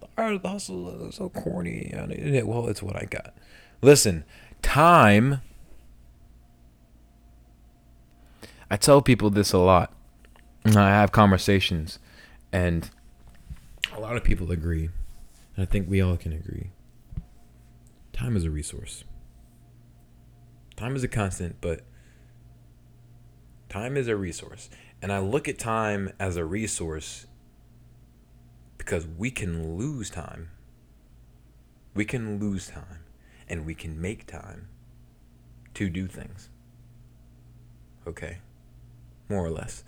The 0.00 0.08
art 0.16 0.32
of 0.36 0.42
the 0.42 0.48
hustle 0.48 1.06
is 1.06 1.16
so 1.16 1.28
corny. 1.28 1.92
Well, 2.46 2.68
it's 2.68 2.82
what 2.82 2.96
I 2.96 3.04
got. 3.04 3.34
Listen, 3.82 4.24
time. 4.62 5.42
I 8.70 8.78
tell 8.78 9.02
people 9.02 9.28
this 9.28 9.52
a 9.52 9.58
lot. 9.58 9.92
I 10.64 10.70
have 10.70 11.12
conversations, 11.12 11.98
and 12.52 12.88
a 13.94 14.00
lot 14.00 14.16
of 14.16 14.24
people 14.24 14.50
agree. 14.50 14.88
And 15.56 15.62
I 15.62 15.64
think 15.66 15.90
we 15.90 16.00
all 16.00 16.16
can 16.16 16.32
agree. 16.32 16.70
Time 18.14 18.34
is 18.34 18.44
a 18.44 18.50
resource. 18.50 19.04
Time 20.78 20.94
is 20.94 21.02
a 21.02 21.08
constant, 21.08 21.56
but 21.60 21.80
time 23.68 23.96
is 23.96 24.06
a 24.06 24.14
resource. 24.14 24.70
And 25.02 25.12
I 25.12 25.18
look 25.18 25.48
at 25.48 25.58
time 25.58 26.12
as 26.20 26.36
a 26.36 26.44
resource 26.44 27.26
because 28.76 29.04
we 29.04 29.32
can 29.32 29.76
lose 29.76 30.08
time. 30.08 30.50
We 31.94 32.04
can 32.04 32.38
lose 32.38 32.68
time 32.68 33.00
and 33.48 33.66
we 33.66 33.74
can 33.74 34.00
make 34.00 34.28
time 34.28 34.68
to 35.74 35.90
do 35.90 36.06
things. 36.06 36.48
Okay. 38.06 38.38
More 39.28 39.44
or 39.44 39.50
less. 39.50 39.82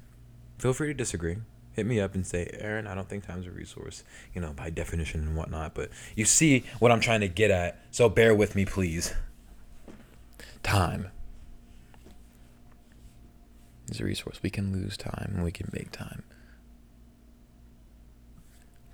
Feel 0.59 0.73
free 0.73 0.89
to 0.89 0.95
disagree. 0.95 1.37
Hit 1.73 1.87
me 1.87 2.01
up 2.01 2.17
and 2.17 2.27
say, 2.27 2.51
Aaron, 2.59 2.89
I 2.89 2.97
don't 2.97 3.09
think 3.09 3.25
time's 3.25 3.47
a 3.47 3.53
resource, 3.53 4.03
you 4.35 4.41
know, 4.41 4.53
by 4.55 4.71
definition 4.71 5.21
and 5.21 5.37
whatnot. 5.37 5.73
But 5.73 5.91
you 6.17 6.25
see 6.25 6.65
what 6.81 6.91
I'm 6.91 7.01
trying 7.01 7.21
to 7.21 7.29
get 7.29 7.53
at. 7.53 7.81
So 7.93 8.09
bear 8.09 8.35
with 8.35 8.57
me, 8.57 8.65
please. 8.65 9.15
Time 10.63 11.11
is 13.91 14.01
a 14.01 14.05
resource. 14.05 14.41
We 14.43 14.51
can 14.51 14.73
lose 14.73 14.97
time 14.97 15.33
and 15.35 15.45
we 15.45 15.53
can 15.53 15.69
make 15.73 15.91
time. 15.91 16.23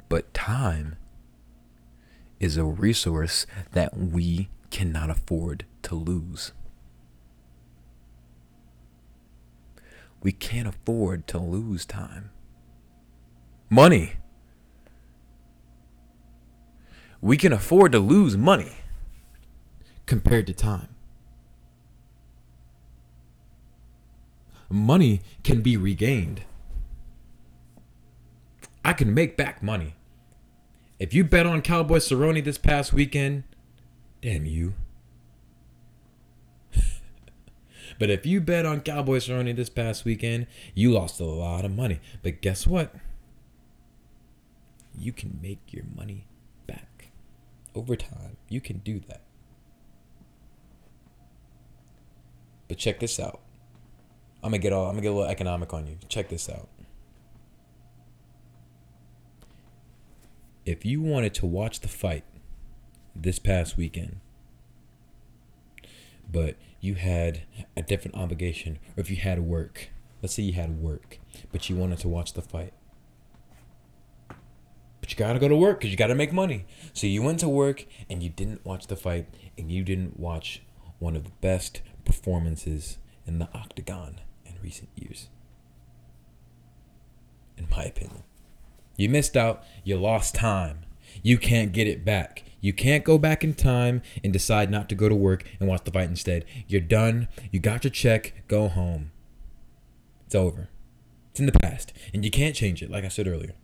But 0.09 0.33
time 0.33 0.96
is 2.38 2.57
a 2.57 2.64
resource 2.64 3.46
that 3.72 3.96
we 3.96 4.48
cannot 4.70 5.11
afford 5.11 5.64
to 5.83 5.94
lose. 5.94 6.52
We 10.22 10.33
can't 10.33 10.68
afford 10.68 11.26
to 11.29 11.38
lose 11.38 11.85
time. 11.85 12.31
Money. 13.68 14.14
We 17.20 17.37
can 17.37 17.52
afford 17.52 17.92
to 17.92 17.98
lose 17.98 18.37
money 18.37 18.76
compared 20.07 20.46
to 20.46 20.52
time. 20.52 20.95
Money 24.68 25.22
can 25.44 25.62
be 25.62 25.76
regained. 25.76 26.42
I 28.85 28.92
can 28.92 29.12
make 29.14 29.37
back 29.37 29.62
money. 29.62 29.96
If 30.98 31.12
you 31.12 31.24
bet 31.24 31.46
on 31.46 31.61
Cowboy 31.61 31.98
Cerrone 31.98 32.42
this 32.42 32.59
past 32.59 32.92
weekend, 32.92 33.44
damn 34.22 34.46
you. 34.46 34.74
but 37.98 38.11
if 38.11 38.24
you 38.24 38.40
bet 38.40 38.64
on 38.64 38.81
Cowboy 38.81 39.18
Cerrone 39.18 39.55
this 39.55 39.68
past 39.68 40.05
weekend, 40.05 40.46
you 40.74 40.92
lost 40.92 41.20
a 41.20 41.24
lot 41.24 41.64
of 41.64 41.74
money. 41.74 42.00
But 42.22 42.40
guess 42.40 42.66
what? 42.66 42.94
You 44.96 45.12
can 45.12 45.38
make 45.42 45.72
your 45.72 45.85
money 45.94 46.26
back 46.66 47.09
over 47.74 47.94
time. 47.94 48.37
You 48.48 48.61
can 48.61 48.79
do 48.79 49.00
that. 49.09 49.20
But 52.68 52.79
check 52.79 53.00
this 53.00 53.20
out. 53.20 53.40
I'm 54.46 54.52
gonna 54.52 54.62
get 54.62 54.72
all 54.72 54.85
I'm 54.85 54.92
gonna 54.92 55.02
get 55.02 55.09
a 55.09 55.12
little 55.12 55.28
economic 55.28 55.74
on 55.74 55.88
you. 55.88 55.96
Check 56.09 56.28
this 56.28 56.48
out. 56.48 56.68
If 60.64 60.87
you 60.87 61.02
wanted 61.02 61.35
to 61.35 61.46
watch 61.46 61.80
the 61.80 61.88
fight 61.88 62.22
this 63.16 63.40
past 63.40 63.76
weekend, 63.76 64.20
but 66.30 66.54
you 66.80 66.94
had 66.94 67.42
a 67.76 67.82
different 67.82 68.16
obligation, 68.16 68.78
or 68.96 69.00
if 69.00 69.11
you 69.11 69.16
had 69.16 69.40
work, 69.40 69.88
let's 70.22 70.35
say 70.35 70.44
you 70.44 70.52
had 70.52 70.80
work, 70.80 71.18
but 71.50 71.68
you 71.68 71.74
wanted 71.74 71.98
to 71.98 72.09
watch 72.09 72.35
the 72.35 72.42
fight. 72.42 72.72
But 74.28 75.11
you 75.11 75.16
gotta 75.16 75.40
go 75.40 75.48
to 75.48 75.56
work 75.56 75.80
because 75.80 75.90
you 75.90 75.96
gotta 75.96 76.14
make 76.14 76.32
money. 76.32 76.66
So 76.92 77.09
you 77.09 77.20
went 77.20 77.40
to 77.40 77.48
work 77.48 77.85
and 78.09 78.22
you 78.22 78.28
didn't 78.28 78.64
watch 78.64 78.87
the 78.87 78.96
fight 78.96 79.26
and 79.59 79.72
you 79.72 79.82
didn't 79.82 80.20
watch 80.20 80.62
one 81.00 81.16
of 81.16 81.24
the 81.24 81.32
best 81.40 81.82
performances 82.04 82.98
in 83.26 83.40
the 83.40 83.48
octagon 83.52 84.20
recent 84.62 84.88
years. 84.97 85.29
In 87.57 87.66
my 87.71 87.85
opinion, 87.85 88.23
you 88.97 89.09
missed 89.09 89.37
out, 89.37 89.62
you 89.85 89.97
lost 89.97 90.35
time. 90.35 90.81
You 91.23 91.38
can't 91.38 91.73
get 91.73 91.87
it 91.87 92.05
back. 92.05 92.45
You 92.61 92.73
can't 92.73 93.05
go 93.05 93.19
back 93.19 93.45
in 93.45 93.55
time 93.55 94.03
and 94.25 94.33
decide 94.33 94.71
not 94.71 94.88
to 94.88 94.95
go 94.95 95.09
to 95.09 95.14
work 95.14 95.45
and 95.61 95.69
watch 95.69 95.85
the 95.85 95.90
fight 95.90 96.09
instead. 96.09 96.45
You're 96.66 96.81
done. 96.81 97.29
You 97.51 97.61
got 97.61 97.85
your 97.85 97.90
check. 97.90 98.33
Go 98.49 98.69
home. 98.69 99.12
It's 100.27 100.35
over. 100.35 100.69
It's 101.31 101.40
in 101.40 101.47
the 101.47 101.53
past. 101.53 101.92
And 102.12 102.25
you 102.25 102.31
can't 102.31 102.55
change 102.55 102.83
it, 102.83 102.90
like 102.90 103.05
I 103.05 103.09
said 103.09 103.29
earlier. 103.29 103.55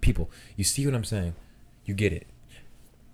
People, 0.00 0.30
you 0.56 0.64
see 0.64 0.86
what 0.86 0.94
I'm 0.94 1.04
saying? 1.04 1.34
You 1.84 1.94
get 1.94 2.12
it. 2.12 2.26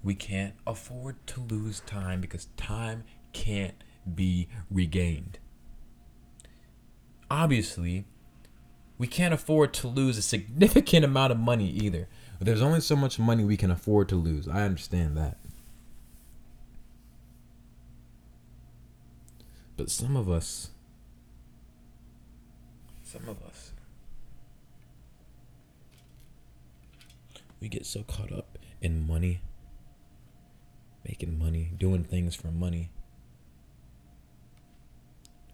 We 0.02 0.14
can't 0.14 0.54
afford 0.66 1.16
to 1.28 1.40
lose 1.40 1.80
time 1.80 2.20
because 2.20 2.48
time 2.56 3.04
can't 3.32 3.82
be 4.14 4.48
regained 4.70 5.38
obviously, 7.30 8.04
we 8.98 9.06
can't 9.06 9.34
afford 9.34 9.72
to 9.74 9.88
lose 9.88 10.18
a 10.18 10.22
significant 10.22 11.04
amount 11.04 11.32
of 11.32 11.38
money 11.38 11.68
either. 11.68 12.08
There's 12.40 12.62
only 12.62 12.80
so 12.80 12.96
much 12.96 13.18
money 13.18 13.44
we 13.44 13.56
can 13.56 13.70
afford 13.70 14.08
to 14.10 14.16
lose. 14.16 14.48
I 14.48 14.62
understand 14.62 15.16
that. 15.16 15.38
But 19.76 19.90
some 19.90 20.16
of 20.16 20.30
us, 20.30 20.70
some 23.02 23.28
of 23.28 23.42
us, 23.42 23.72
we 27.60 27.68
get 27.68 27.86
so 27.86 28.02
caught 28.02 28.30
up 28.30 28.58
in 28.80 29.06
money, 29.06 29.40
making 31.08 31.38
money, 31.38 31.72
doing 31.76 32.04
things 32.04 32.34
for 32.34 32.48
money. 32.48 32.90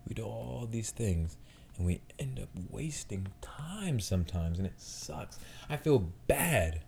We 0.06 0.14
do 0.14 0.24
all 0.24 0.68
these 0.70 0.90
things 0.90 1.36
and 1.80 1.86
we 1.86 2.02
end 2.18 2.38
up 2.38 2.50
wasting 2.70 3.28
time 3.40 4.00
sometimes 4.00 4.58
and 4.58 4.66
it 4.66 4.74
sucks. 4.76 5.38
I 5.68 5.76
feel 5.76 6.10
bad 6.26 6.82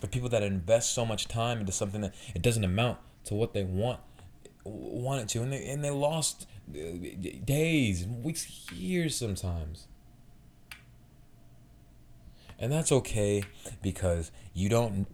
for 0.00 0.06
people 0.06 0.28
that 0.28 0.44
invest 0.44 0.94
so 0.94 1.04
much 1.04 1.26
time 1.26 1.58
into 1.58 1.72
something 1.72 2.00
that 2.02 2.14
it 2.36 2.40
doesn't 2.40 2.62
amount 2.62 2.98
to 3.24 3.34
what 3.34 3.52
they 3.52 3.64
want 3.64 3.98
wanted 4.64 5.28
to 5.30 5.42
and 5.42 5.52
they, 5.52 5.66
and 5.66 5.82
they 5.82 5.90
lost 5.90 6.46
uh, 6.70 6.78
days 7.44 8.06
weeks 8.06 8.70
years 8.70 9.16
sometimes. 9.16 9.88
And 12.60 12.70
that's 12.70 12.92
okay 12.92 13.42
because 13.82 14.30
you 14.54 14.68
don't 14.68 15.08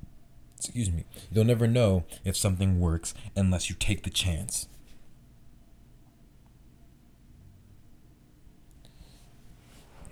excuse 0.59 0.91
me 0.91 1.05
you'll 1.31 1.45
never 1.45 1.67
know 1.67 2.05
if 2.25 2.37
something 2.37 2.79
works 2.81 3.15
unless 3.37 3.69
you 3.69 3.77
take 3.77 4.03
the 4.03 4.11
chance 4.11 4.67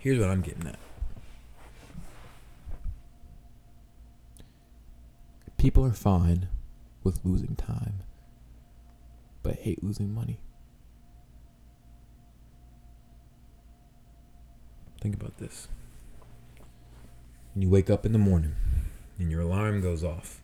Here's 0.03 0.19
what 0.19 0.29
I'm 0.29 0.41
getting 0.41 0.67
at. 0.67 0.77
People 5.55 5.85
are 5.85 5.93
fine 5.93 6.49
with 7.05 7.21
losing 7.23 7.55
time, 7.55 8.03
but 9.43 9.55
hate 9.55 9.81
losing 9.81 10.13
money. 10.13 10.41
Think 14.99 15.15
about 15.15 15.37
this. 15.37 15.69
you 17.55 17.69
wake 17.69 17.89
up 17.89 18.05
in 18.05 18.11
the 18.11 18.19
morning 18.19 18.55
and 19.17 19.31
your 19.31 19.39
alarm 19.39 19.79
goes 19.79 20.03
off. 20.03 20.41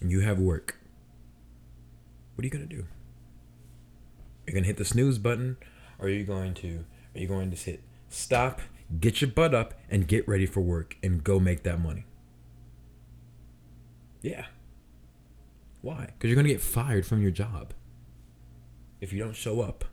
And 0.00 0.10
you 0.10 0.20
have 0.20 0.38
work. 0.38 0.78
What 2.34 2.42
are 2.42 2.46
you 2.46 2.50
going 2.50 2.66
to 2.66 2.74
do? 2.74 2.86
You're 4.46 4.54
going 4.54 4.62
to 4.64 4.68
hit 4.68 4.78
the 4.78 4.86
snooze 4.86 5.18
button 5.18 5.58
are 5.98 6.08
you 6.08 6.24
going 6.24 6.54
to 6.54 6.84
are 7.14 7.20
you 7.20 7.28
going 7.28 7.50
to 7.50 7.56
hit 7.56 7.82
stop, 8.08 8.60
get 9.00 9.20
your 9.20 9.30
butt 9.30 9.54
up, 9.54 9.74
and 9.90 10.06
get 10.06 10.26
ready 10.28 10.46
for 10.46 10.60
work 10.60 10.96
and 11.02 11.22
go 11.22 11.38
make 11.38 11.62
that 11.62 11.80
money? 11.80 12.06
Yeah. 14.22 14.46
Why? 15.82 16.06
Because 16.06 16.28
you're 16.28 16.36
gonna 16.36 16.48
get 16.48 16.60
fired 16.60 17.06
from 17.06 17.20
your 17.20 17.30
job 17.30 17.74
if 19.00 19.12
you 19.12 19.18
don't 19.18 19.36
show 19.36 19.60
up. 19.60 19.84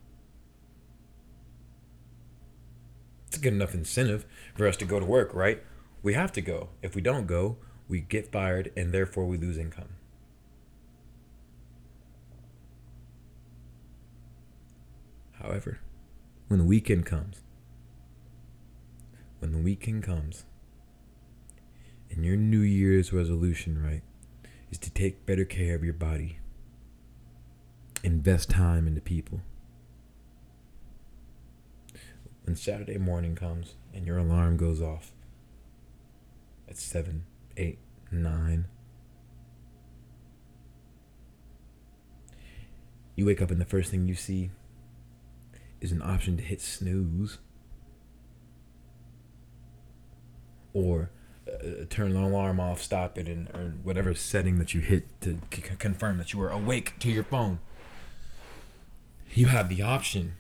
It's 3.28 3.38
a 3.38 3.42
good 3.42 3.54
enough 3.54 3.74
incentive 3.74 4.26
for 4.56 4.68
us 4.68 4.78
to 4.78 4.86
go 4.86 5.00
to 5.00 5.06
work, 5.06 5.34
right? 5.34 5.62
We 6.02 6.14
have 6.14 6.32
to 6.34 6.42
go. 6.42 6.70
If 6.82 6.96
we 6.96 7.02
don't 7.02 7.28
go, 7.28 7.58
we 7.88 8.00
get 8.00 8.32
fired 8.32 8.72
and 8.76 8.94
therefore 8.94 9.26
we 9.26 9.38
lose 9.38 9.58
income. 9.58 9.90
However, 15.34 15.80
when 16.52 16.60
the 16.60 16.66
weekend 16.66 17.06
comes, 17.06 17.44
when 19.40 19.54
the 19.54 19.58
weekend 19.58 20.04
comes, 20.04 20.44
and 22.10 22.26
your 22.26 22.36
New 22.36 22.60
Year's 22.60 23.14
resolution, 23.14 23.82
right, 23.82 24.02
is 24.70 24.78
to 24.80 24.90
take 24.90 25.26
better 25.26 25.46
care 25.46 25.76
of 25.76 25.84
your 25.86 25.94
body, 25.94 26.40
invest 28.04 28.50
time 28.50 28.86
into 28.86 29.00
people. 29.00 29.40
When 32.44 32.58
Saturday 32.58 32.98
morning 32.98 33.34
comes 33.34 33.76
and 33.94 34.06
your 34.06 34.18
alarm 34.18 34.58
goes 34.58 34.82
off 34.82 35.14
at 36.68 36.76
7, 36.76 37.24
8, 37.56 37.80
9, 38.12 38.66
you 43.16 43.26
wake 43.26 43.42
up 43.42 43.52
and 43.52 43.62
the 43.62 43.64
first 43.64 43.90
thing 43.90 44.06
you 44.06 44.16
see 44.16 44.52
is 45.82 45.92
an 45.92 46.02
option 46.02 46.38
to 46.38 46.44
hit 46.44 46.62
snooze 46.62 47.40
or 50.74 51.10
uh, 51.52 51.86
turn 51.90 52.14
the 52.14 52.20
alarm 52.20 52.60
off, 52.60 52.82
stop 52.82 53.18
it, 53.18 53.28
and 53.28 53.50
or 53.50 53.74
whatever 53.84 54.14
setting 54.14 54.60
that 54.60 54.74
you 54.74 54.82
hit 54.82 55.20
to 55.22 55.40
c- 55.52 55.64
confirm 55.80 56.18
that 56.18 56.34
you 56.34 56.42
are 56.42 56.50
awake 56.50 56.94
to 57.00 57.10
your 57.10 57.24
phone. 57.24 57.60
You 59.34 59.48
have 59.48 59.70
the 59.70 59.82
option. 59.82 60.34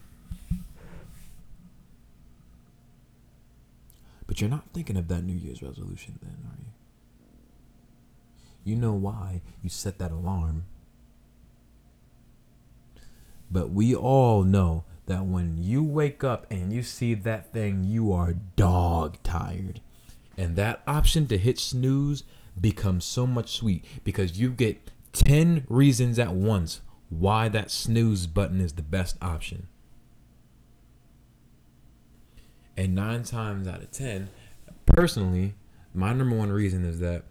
But 4.27 4.39
you're 4.39 4.49
not 4.49 4.65
thinking 4.73 4.95
of 4.95 5.08
that 5.10 5.23
New 5.23 5.36
Year's 5.36 5.62
resolution 5.62 6.19
then, 6.21 6.38
are 6.45 6.58
you? 6.60 6.67
You 8.63 8.75
know 8.77 8.93
why 8.93 9.41
you 9.62 9.69
set 9.69 9.97
that 9.97 10.12
alarm. 10.12 10.65
But 13.49 13.71
we 13.71 13.93
all 13.93 14.43
know 14.43 14.86
that 15.12 15.26
when 15.26 15.58
you 15.58 15.84
wake 15.84 16.24
up 16.24 16.47
and 16.50 16.71
you 16.71 16.82
see 16.82 17.13
that 17.13 17.52
thing, 17.52 17.84
you 17.84 18.13
are 18.13 18.36
dog 18.56 19.17
tired. 19.24 19.82
And 20.38 20.56
that 20.56 20.82
option 20.88 21.28
to 21.28 21.38
hit 21.38 21.60
snooze 21.60 22.24
becomes 22.60 23.04
so 23.04 23.28
much 23.28 23.52
sweet 23.52 23.84
because 24.06 24.39
you 24.39 24.50
get 24.50 24.89
10 25.12 25.65
reasons 25.67 26.17
at 26.17 26.34
once 26.34 26.80
why 27.10 27.50
that 27.50 27.69
snooze 27.69 28.26
button 28.26 28.62
is 28.62 28.74
the 28.74 28.82
best 28.82 29.17
option. 29.21 29.67
And 32.78 32.95
nine 32.95 33.24
times 33.24 33.67
out 33.67 33.82
of 33.82 33.91
10, 33.91 34.30
personally, 34.86 35.56
my 35.93 36.13
number 36.13 36.38
one 36.38 36.54
reason 36.54 36.86
is 36.86 37.00
that 37.02 37.24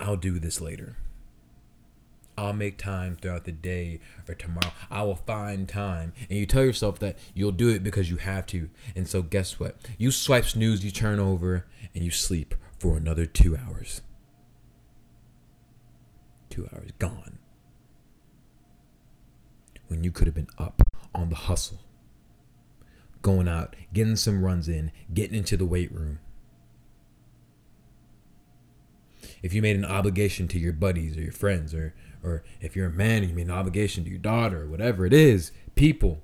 I'll 0.00 0.16
do 0.16 0.38
this 0.38 0.58
later. 0.58 0.96
I'll 2.42 2.52
make 2.52 2.76
time 2.76 3.16
throughout 3.20 3.44
the 3.44 3.52
day 3.52 4.00
or 4.28 4.34
tomorrow. 4.34 4.72
I 4.90 5.04
will 5.04 5.14
find 5.14 5.68
time. 5.68 6.12
And 6.28 6.36
you 6.36 6.44
tell 6.44 6.64
yourself 6.64 6.98
that 6.98 7.16
you'll 7.34 7.52
do 7.52 7.68
it 7.68 7.84
because 7.84 8.10
you 8.10 8.16
have 8.16 8.46
to. 8.46 8.68
And 8.96 9.06
so, 9.06 9.22
guess 9.22 9.60
what? 9.60 9.76
You 9.96 10.10
swipe 10.10 10.46
snooze, 10.46 10.84
you 10.84 10.90
turn 10.90 11.20
over, 11.20 11.66
and 11.94 12.02
you 12.02 12.10
sleep 12.10 12.56
for 12.80 12.96
another 12.96 13.26
two 13.26 13.56
hours. 13.56 14.00
Two 16.50 16.68
hours 16.74 16.90
gone. 16.98 17.38
When 19.86 20.02
you 20.02 20.10
could 20.10 20.26
have 20.26 20.34
been 20.34 20.50
up 20.58 20.82
on 21.14 21.28
the 21.28 21.36
hustle, 21.36 21.78
going 23.22 23.46
out, 23.46 23.76
getting 23.92 24.16
some 24.16 24.44
runs 24.44 24.68
in, 24.68 24.90
getting 25.14 25.38
into 25.38 25.56
the 25.56 25.64
weight 25.64 25.92
room. 25.92 26.18
If 29.44 29.54
you 29.54 29.62
made 29.62 29.76
an 29.76 29.84
obligation 29.84 30.48
to 30.48 30.58
your 30.58 30.72
buddies 30.72 31.16
or 31.16 31.20
your 31.20 31.32
friends 31.32 31.72
or 31.72 31.94
or 32.22 32.42
if 32.60 32.76
you're 32.76 32.86
a 32.86 32.90
man 32.90 33.22
and 33.22 33.30
you 33.30 33.34
made 33.34 33.46
an 33.46 33.52
obligation 33.52 34.04
to 34.04 34.10
your 34.10 34.18
daughter, 34.18 34.62
or 34.62 34.66
whatever 34.66 35.04
it 35.06 35.12
is, 35.12 35.52
people, 35.74 36.22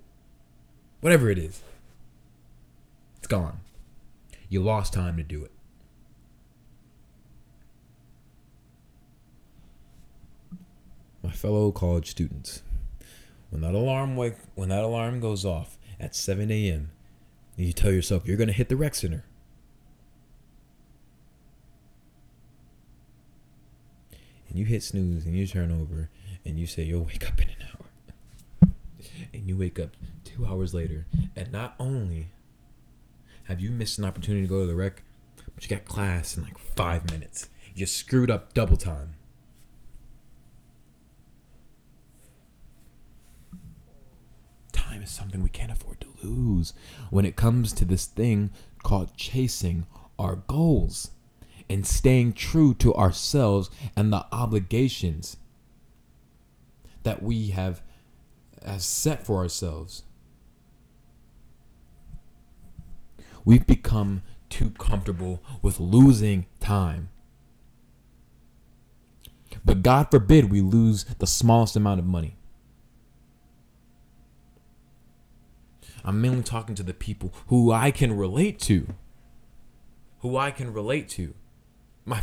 whatever 1.00 1.30
it 1.30 1.38
is, 1.38 1.62
it's 3.16 3.26
gone. 3.26 3.60
You 4.48 4.62
lost 4.62 4.92
time 4.92 5.16
to 5.16 5.22
do 5.22 5.44
it. 5.44 5.52
My 11.22 11.30
fellow 11.30 11.72
college 11.72 12.10
students, 12.10 12.62
when 13.50 13.60
that 13.62 13.74
alarm 13.74 14.16
wake, 14.16 14.36
when 14.54 14.70
that 14.70 14.84
alarm 14.84 15.20
goes 15.20 15.44
off 15.44 15.76
at 16.00 16.14
7 16.14 16.50
a.m., 16.50 16.90
you 17.56 17.72
tell 17.72 17.90
yourself 17.90 18.24
you're 18.24 18.36
going 18.36 18.46
to 18.46 18.52
hit 18.54 18.68
the 18.68 18.76
rec 18.76 18.94
center. 18.94 19.24
And 24.48 24.58
you 24.58 24.64
hit 24.64 24.82
snooze 24.82 25.24
and 25.24 25.34
you 25.34 25.46
turn 25.46 25.70
over 25.70 26.10
and 26.44 26.58
you 26.58 26.66
say 26.66 26.82
you'll 26.82 27.04
wake 27.04 27.26
up 27.26 27.40
in 27.40 27.48
an 27.48 27.56
hour. 27.62 28.70
And 29.32 29.48
you 29.48 29.56
wake 29.56 29.78
up 29.78 29.96
two 30.24 30.46
hours 30.46 30.72
later 30.72 31.06
and 31.36 31.52
not 31.52 31.74
only 31.78 32.28
have 33.44 33.60
you 33.60 33.70
missed 33.70 33.98
an 33.98 34.04
opportunity 34.04 34.42
to 34.42 34.48
go 34.48 34.60
to 34.60 34.66
the 34.66 34.74
rec 34.74 35.02
but 35.54 35.68
you 35.68 35.76
got 35.76 35.84
class 35.86 36.36
in 36.36 36.44
like 36.44 36.56
five 36.56 37.10
minutes. 37.10 37.48
You 37.74 37.86
screwed 37.86 38.30
up 38.30 38.54
double 38.54 38.76
time. 38.76 39.14
Time 44.72 45.02
is 45.02 45.10
something 45.10 45.42
we 45.42 45.48
can't 45.48 45.72
afford 45.72 46.00
to 46.00 46.06
lose 46.22 46.74
when 47.10 47.24
it 47.24 47.34
comes 47.34 47.72
to 47.72 47.84
this 47.84 48.06
thing 48.06 48.50
called 48.84 49.16
chasing 49.16 49.86
our 50.18 50.36
goals 50.36 51.10
and 51.70 51.86
staying 51.86 52.32
true 52.32 52.74
to 52.74 52.94
ourselves 52.94 53.70
and 53.96 54.12
the 54.12 54.26
obligations 54.32 55.36
that 57.02 57.22
we 57.22 57.48
have 57.48 57.82
has 58.64 58.84
set 58.84 59.24
for 59.24 59.36
ourselves. 59.38 60.02
We've 63.44 63.66
become 63.66 64.22
too 64.50 64.70
comfortable 64.70 65.42
with 65.62 65.80
losing 65.80 66.46
time. 66.60 67.10
But 69.64 69.82
God 69.82 70.10
forbid 70.10 70.50
we 70.50 70.60
lose 70.60 71.04
the 71.18 71.26
smallest 71.26 71.76
amount 71.76 72.00
of 72.00 72.06
money. 72.06 72.36
I'm 76.04 76.20
mainly 76.20 76.42
talking 76.42 76.74
to 76.74 76.82
the 76.82 76.94
people 76.94 77.32
who 77.48 77.72
I 77.72 77.90
can 77.90 78.16
relate 78.16 78.58
to. 78.60 78.94
Who 80.20 80.36
I 80.36 80.50
can 80.50 80.72
relate 80.72 81.08
to. 81.10 81.34
My 82.08 82.22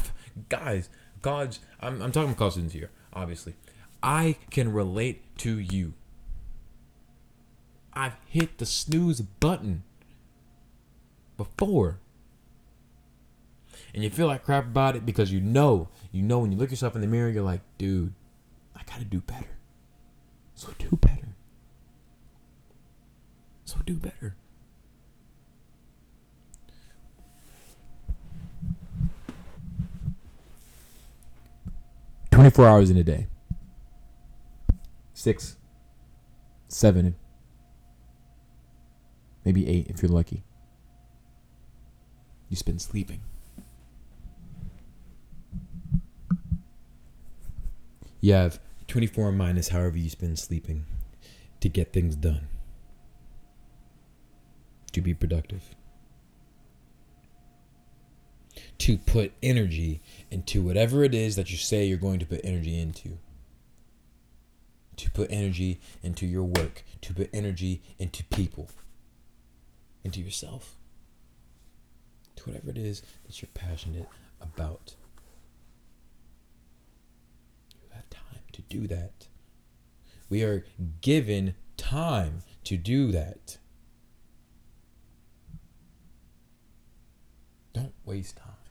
guys, 0.50 0.90
God's 1.22 1.60
I'm, 1.80 2.02
I'm 2.02 2.12
talking 2.12 2.32
about 2.32 2.52
students 2.52 2.74
here, 2.74 2.90
obviously. 3.14 3.54
I 4.02 4.38
can 4.50 4.74
relate 4.74 5.38
to 5.40 5.58
you. 5.58 5.94
I've 7.94 8.16
hit 8.28 8.58
the 8.58 8.66
snooze 8.66 9.22
button 9.22 9.84
before. 11.38 12.00
And 13.94 14.04
you 14.04 14.10
feel 14.10 14.28
like 14.28 14.44
crap 14.44 14.66
about 14.66 14.96
it 14.96 15.06
because 15.06 15.32
you 15.32 15.40
know, 15.40 15.88
you 16.12 16.22
know 16.22 16.40
when 16.40 16.52
you 16.52 16.58
look 16.58 16.72
yourself 16.72 16.96
in 16.96 17.02
the 17.02 17.08
mirror, 17.08 17.30
you're 17.30 17.44
like, 17.44 17.62
dude, 17.78 18.14
I 18.76 18.82
gotta 18.86 19.06
do 19.06 19.22
better. 19.22 19.58
So 20.56 20.74
do 20.78 20.98
better. 21.00 21.36
So 23.64 23.78
do 23.86 23.96
better. 23.96 24.36
24 32.36 32.68
hours 32.68 32.90
in 32.90 32.98
a 32.98 33.04
day. 33.04 33.28
Six, 35.14 35.56
seven, 36.68 37.16
maybe 39.46 39.66
eight 39.70 39.88
if 39.88 40.02
you're 40.02 40.12
lucky. 40.12 40.44
You 42.50 42.58
spend 42.58 42.82
sleeping. 42.82 43.22
You 48.20 48.34
have 48.34 48.60
24 48.90 49.32
minus 49.32 49.70
however 49.70 49.98
you 49.98 50.10
spend 50.10 50.38
sleeping 50.38 50.84
to 51.62 51.70
get 51.70 51.94
things 51.94 52.18
done, 52.18 52.50
to 54.92 55.00
be 55.00 55.14
productive 55.14 55.74
to 58.80 58.98
put 58.98 59.32
energy 59.42 60.02
into 60.30 60.62
whatever 60.62 61.04
it 61.04 61.14
is 61.14 61.36
that 61.36 61.52
you 61.52 61.58
say 61.58 61.86
you're 61.86 61.98
going 61.98 62.20
to 62.20 62.26
put 62.26 62.42
energy 62.44 62.80
into. 62.80 63.18
To 64.98 65.12
put 65.12 65.32
energy 65.32 65.80
into 66.04 66.26
your 66.26 66.44
work, 66.44 66.84
to 67.02 67.14
put 67.14 67.30
energy 67.34 67.82
into 68.00 68.24
people, 68.26 68.70
into 70.04 70.22
yourself, 70.22 70.76
to 72.36 72.44
whatever 72.44 72.70
it 72.70 72.78
is 72.78 73.02
that 73.26 73.42
you're 73.42 73.50
passionate 73.54 74.08
about. 74.42 74.96
You 77.82 77.90
have 77.94 78.10
time 78.10 78.42
to 78.54 78.62
do 78.64 78.88
that. 78.88 79.28
We 80.30 80.44
are 80.44 80.66
given 81.02 81.56
time 81.78 82.44
to 82.64 82.78
do 82.78 83.12
that. 83.12 83.58
Don't 87.74 87.94
waste 88.06 88.38
time. 88.38 88.65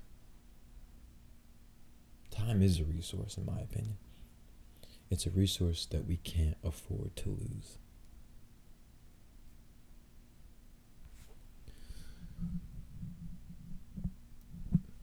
Time 2.36 2.62
is 2.62 2.80
a 2.80 2.84
resource, 2.84 3.36
in 3.36 3.46
my 3.46 3.60
opinion. 3.60 3.96
It's 5.10 5.26
a 5.26 5.30
resource 5.30 5.86
that 5.86 6.06
we 6.06 6.16
can't 6.16 6.56
afford 6.64 7.14
to 7.16 7.28
lose. 7.28 7.78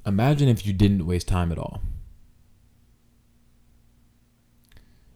Imagine 0.06 0.50
if 0.50 0.66
you 0.66 0.74
didn't 0.74 1.06
waste 1.06 1.28
time 1.28 1.52
at 1.52 1.58
all. 1.58 1.82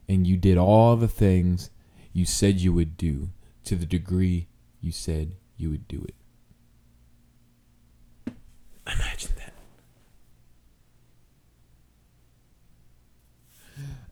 And 0.07 0.27
you 0.27 0.37
did 0.37 0.57
all 0.57 0.95
the 0.95 1.07
things 1.07 1.71
you 2.13 2.25
said 2.25 2.59
you 2.61 2.71
would 2.71 2.95
do 2.95 3.29
to 3.65 3.75
the 3.75 3.85
degree 3.85 4.47
you 4.79 4.91
said 4.91 5.35
you 5.57 5.71
would 5.71 5.87
do 5.87 6.05
it. 6.07 6.15
Imagine 8.87 9.31
that. 9.37 9.53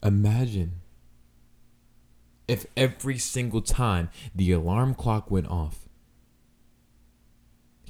Imagine 0.04 0.82
if 2.48 2.66
every 2.76 3.18
single 3.18 3.62
time 3.62 4.10
the 4.36 4.52
alarm 4.52 4.94
clock 4.96 5.32
went 5.32 5.48
off, 5.48 5.88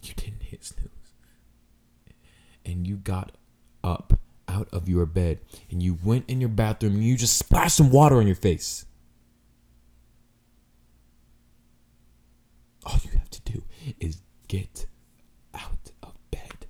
you 0.02 0.14
didn't 0.14 0.44
hit 0.44 0.64
snooze, 0.64 0.90
and 2.66 2.86
you 2.86 2.98
got 2.98 3.32
up 3.84 4.20
out 4.48 4.68
of 4.72 4.88
your 4.88 5.06
bed 5.06 5.40
and 5.72 5.82
you 5.82 5.98
went 6.04 6.30
in 6.30 6.40
your 6.40 6.50
bathroom 6.50 6.94
and 6.96 7.04
you 7.04 7.18
just 7.18 7.38
splashed 7.38 7.78
some 7.78 7.90
water 7.90 8.18
on 8.18 8.28
your 8.28 8.36
face. 8.36 8.86
All 12.86 13.00
you 13.04 13.12
have 13.18 13.30
to 13.30 13.42
do 13.42 13.64
is 14.00 14.22
get 14.48 14.86
out 15.54 15.92
of 16.04 16.14
bed. 16.32 16.68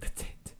That's 0.00 0.22
it. 0.22 0.54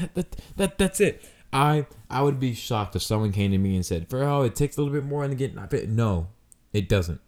That, 0.00 0.14
that, 0.14 0.36
that, 0.56 0.78
that's 0.78 1.00
it. 1.00 1.24
I 1.52 1.86
I 2.08 2.22
would 2.22 2.38
be 2.38 2.54
shocked 2.54 2.94
if 2.96 3.02
someone 3.02 3.32
came 3.32 3.50
to 3.50 3.58
me 3.58 3.74
and 3.74 3.84
said, 3.84 4.08
"For 4.08 4.22
oh, 4.22 4.42
it 4.42 4.54
takes 4.54 4.76
a 4.76 4.82
little 4.82 4.94
bit 4.94 5.04
more 5.04 5.26
to 5.26 5.34
get 5.34 5.58
out 5.58 5.72
of. 5.72 5.88
No, 5.88 6.28
it 6.72 6.88
doesn't. 6.88 7.20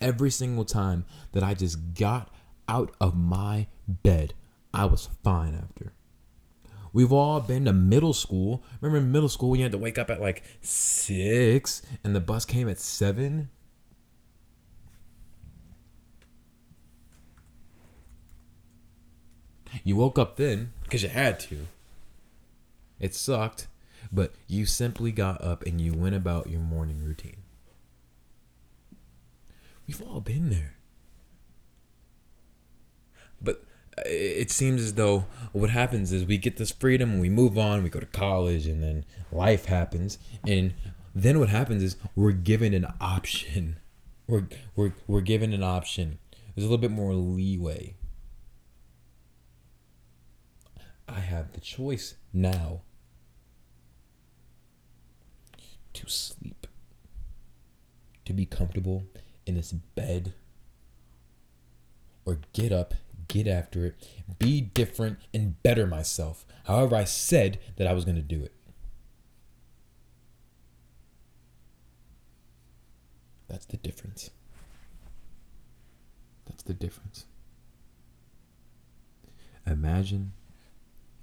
Every 0.00 0.30
single 0.30 0.64
time 0.64 1.04
that 1.32 1.42
I 1.42 1.54
just 1.54 1.94
got 1.94 2.30
out 2.68 2.94
of 3.00 3.16
my 3.16 3.66
bed, 3.86 4.34
I 4.72 4.86
was 4.86 5.08
fine 5.22 5.54
after. 5.54 5.92
We've 6.92 7.12
all 7.12 7.40
been 7.40 7.64
to 7.64 7.72
middle 7.72 8.12
school. 8.12 8.62
Remember 8.80 9.04
in 9.04 9.10
middle 9.12 9.28
school 9.28 9.50
when 9.50 9.60
you 9.60 9.64
had 9.64 9.72
to 9.72 9.78
wake 9.78 9.98
up 9.98 10.10
at 10.10 10.20
like 10.20 10.44
six 10.60 11.82
and 12.04 12.14
the 12.14 12.20
bus 12.20 12.44
came 12.44 12.68
at 12.68 12.78
seven? 12.78 13.50
You 19.82 19.96
woke 19.96 20.20
up 20.20 20.36
then 20.36 20.72
because 20.84 21.02
you 21.02 21.08
had 21.08 21.40
to. 21.40 21.66
It 23.00 23.14
sucked, 23.14 23.66
but 24.12 24.32
you 24.46 24.66
simply 24.66 25.10
got 25.12 25.42
up 25.42 25.64
and 25.66 25.80
you 25.80 25.92
went 25.92 26.14
about 26.14 26.48
your 26.48 26.60
morning 26.60 27.04
routine. 27.04 27.42
We've 29.86 30.00
all 30.02 30.20
been 30.20 30.50
there. 30.50 30.76
But 33.42 33.62
uh, 33.98 34.02
it 34.06 34.50
seems 34.50 34.80
as 34.80 34.94
though 34.94 35.26
what 35.52 35.70
happens 35.70 36.12
is 36.12 36.24
we 36.24 36.38
get 36.38 36.56
this 36.56 36.70
freedom 36.70 37.12
and 37.12 37.20
we 37.20 37.28
move 37.28 37.58
on, 37.58 37.82
we 37.82 37.90
go 37.90 38.00
to 38.00 38.06
college, 38.06 38.66
and 38.66 38.82
then 38.82 39.04
life 39.30 39.66
happens. 39.66 40.18
And 40.46 40.74
then 41.14 41.38
what 41.38 41.50
happens 41.50 41.82
is 41.82 41.96
we're 42.16 42.32
given 42.32 42.72
an 42.72 42.86
option. 43.00 43.76
We're, 44.26 44.46
we're, 44.74 44.94
we're 45.06 45.20
given 45.20 45.52
an 45.52 45.62
option. 45.62 46.18
There's 46.54 46.64
a 46.64 46.70
little 46.70 46.78
bit 46.78 46.90
more 46.90 47.12
leeway. 47.14 47.94
I 51.08 51.20
have 51.20 51.52
the 51.52 51.60
choice 51.60 52.14
now 52.32 52.82
to 55.92 56.08
sleep, 56.08 56.66
to 58.24 58.32
be 58.32 58.46
comfortable 58.46 59.04
in 59.46 59.54
this 59.54 59.72
bed, 59.72 60.34
or 62.24 62.38
get 62.52 62.72
up 62.72 62.94
get 63.28 63.46
after 63.46 63.86
it, 63.86 64.08
be 64.38 64.60
different, 64.60 65.18
and 65.32 65.60
better 65.62 65.86
myself. 65.86 66.44
However, 66.64 66.96
I 66.96 67.04
said 67.04 67.58
that 67.76 67.86
I 67.86 67.92
was 67.92 68.04
going 68.04 68.16
to 68.16 68.22
do 68.22 68.42
it. 68.42 68.52
That's 73.48 73.66
the 73.66 73.76
difference. 73.76 74.30
That's 76.46 76.62
the 76.62 76.74
difference. 76.74 77.26
Imagine 79.66 80.32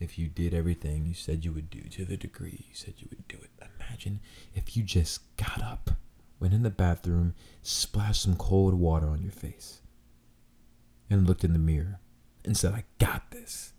if 0.01 0.17
you 0.17 0.27
did 0.27 0.53
everything 0.53 1.05
you 1.05 1.13
said 1.13 1.45
you 1.45 1.51
would 1.51 1.69
do 1.69 1.81
to 1.81 2.05
the 2.05 2.17
degree 2.17 2.65
you 2.67 2.75
said 2.75 2.95
you 2.97 3.07
would 3.09 3.27
do 3.27 3.37
it. 3.37 3.49
Imagine 3.79 4.19
if 4.53 4.75
you 4.75 4.83
just 4.83 5.21
got 5.37 5.61
up, 5.61 5.91
went 6.39 6.53
in 6.53 6.63
the 6.63 6.69
bathroom, 6.69 7.33
splashed 7.61 8.23
some 8.23 8.35
cold 8.35 8.73
water 8.73 9.07
on 9.07 9.21
your 9.21 9.31
face 9.31 9.81
and 11.09 11.27
looked 11.27 11.43
in 11.43 11.53
the 11.53 11.59
mirror 11.59 11.99
and 12.45 12.57
said, 12.57 12.73
I 12.73 12.83
got 12.99 13.31
this. 13.31 13.73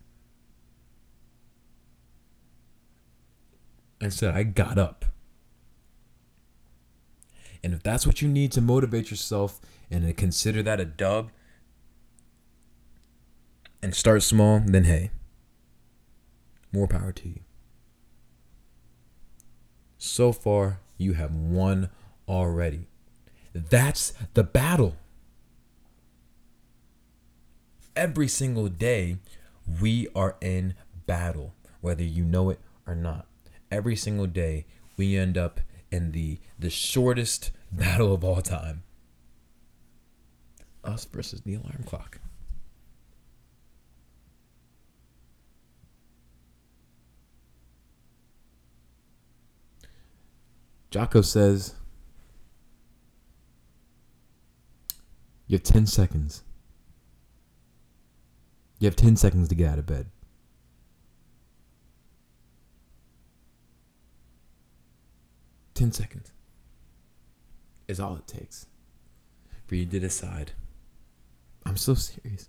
And 4.01 4.13
said, 4.13 4.35
I 4.35 4.43
got 4.43 4.79
up. 4.79 5.05
And 7.65 7.73
if 7.73 7.83
that's 7.83 8.07
what 8.07 8.21
you 8.21 8.29
need 8.29 8.53
to 8.53 8.61
motivate 8.61 9.11
yourself 9.11 9.61
and 9.91 10.05
to 10.05 10.13
consider 10.13 10.63
that 10.65 10.81
a 10.81 10.85
dub 10.85 11.31
and 13.81 13.95
start 13.95 14.23
small, 14.23 14.61
then 14.65 14.85
hey, 14.85 15.11
more 16.73 16.89
power 16.89 17.13
to 17.13 17.29
you. 17.29 17.41
So 19.99 20.33
far, 20.33 20.81
you 20.99 21.13
have 21.15 21.35
won 21.35 21.91
already. 22.29 22.89
That's 23.55 24.15
the 24.35 24.43
battle 24.43 24.97
every 27.97 28.29
single 28.29 28.69
day, 28.69 29.19
we 29.81 30.09
are 30.15 30.37
in 30.41 30.75
battle, 31.07 31.55
whether 31.81 32.03
you 32.03 32.25
know 32.25 32.51
it 32.51 32.61
or 32.87 32.95
not. 32.95 33.27
Every 33.71 33.97
single 33.97 34.27
day, 34.27 34.67
we 34.97 35.17
end 35.17 35.39
up 35.39 35.61
in 35.91 36.13
the 36.13 36.39
the 36.59 36.71
shortest 36.71 37.51
battle 37.73 38.13
of 38.13 38.25
all 38.25 38.43
time. 38.43 38.83
Us 40.85 41.05
versus 41.05 41.43
the 41.43 41.55
alarm 41.55 41.85
clock. 41.87 42.19
Jocko 50.93 51.23
says, 51.23 51.75
You 55.49 55.57
have 55.57 55.65
10 55.65 55.87
seconds 55.87 56.45
you 58.83 58.87
have 58.87 58.97
10 58.97 59.15
seconds 59.15 59.47
to 59.47 59.55
get 59.55 59.71
out 59.71 59.79
of 59.79 59.87
bed. 59.87 60.07
Ten 65.73 65.93
seconds 65.93 66.33
is 67.87 68.01
all 68.01 68.17
it 68.17 68.27
takes 68.27 68.67
for 69.69 69.77
you 69.77 69.87
to 69.87 70.01
decide. 70.01 70.51
I'm 71.65 71.77
so 71.77 71.95
serious. 71.95 72.49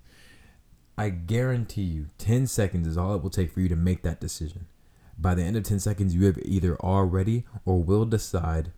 I 0.97 1.10
guarantee 1.10 1.84
you, 1.84 2.10
10 2.17 2.47
seconds 2.47 2.88
is 2.88 2.97
all 2.97 3.13
it 3.13 3.21
will 3.21 3.29
take 3.29 3.51
for 3.51 3.60
you 3.60 3.69
to 3.69 3.75
make 3.75 4.01
that 4.01 4.19
decision. 4.19 4.65
By 5.23 5.36
the 5.36 5.43
end 5.43 5.55
of 5.55 5.63
10 5.63 5.79
seconds, 5.79 6.13
you 6.13 6.25
have 6.25 6.38
either 6.43 6.75
already 6.81 7.45
or 7.63 7.81
will 7.81 8.03
decide 8.03 8.73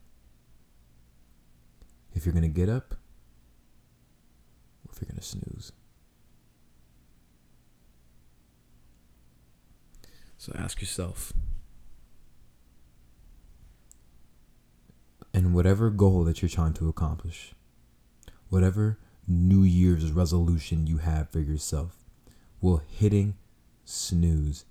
if 2.14 2.24
you're 2.24 2.34
going 2.34 2.44
to 2.44 2.48
get 2.48 2.70
up 2.70 2.94
or 4.86 4.92
if 4.94 5.02
you're 5.02 5.08
going 5.08 5.18
to 5.18 5.24
snooze. 5.24 5.72
So 10.38 10.54
ask 10.56 10.82
yourself. 10.82 11.34
And 15.34 15.56
whatever 15.56 15.90
goal 15.90 16.24
that 16.26 16.44
you're 16.44 16.50
trying 16.50 16.74
to 16.74 16.88
accomplish, 16.88 17.56
whatever 18.50 19.00
New 19.28 19.64
Year's 19.64 20.12
resolution 20.12 20.86
you 20.86 21.00
have 21.00 21.28
for 21.28 21.40
yourself, 21.40 22.04
will 22.62 22.84
hitting 22.88 23.34
snooze 23.84 24.66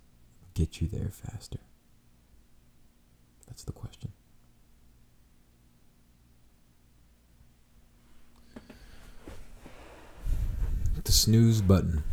get 0.55 0.81
you 0.81 0.87
there 0.87 1.11
faster? 1.11 1.59
That's 3.47 3.63
the 3.63 3.71
question. 3.71 4.11
The 11.03 11.11
snooze 11.11 11.61
button. 11.61 12.03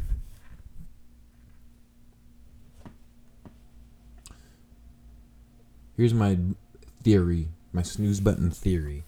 here's 6.03 6.13
my 6.13 6.37
theory, 7.05 7.47
my 7.73 7.83
snooze 7.83 8.19
button 8.19 8.51
theory. 8.51 9.05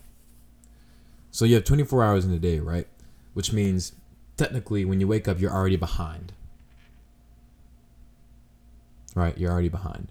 So 1.33 1.45
you 1.45 1.57
have 1.57 1.65
24 1.65 2.05
hours 2.05 2.25
in 2.25 2.33
a 2.33 2.39
day, 2.39 2.61
right? 2.61 2.87
Which 3.33 3.53
means 3.53 3.93
technically 4.37 4.85
when 4.85 5.01
you 5.01 5.09
wake 5.09 5.27
up, 5.27 5.41
you're 5.41 5.53
already 5.53 5.75
behind. 5.77 6.33
Right? 9.15 9.37
You're 9.39 9.51
already 9.51 9.69
behind. 9.69 10.09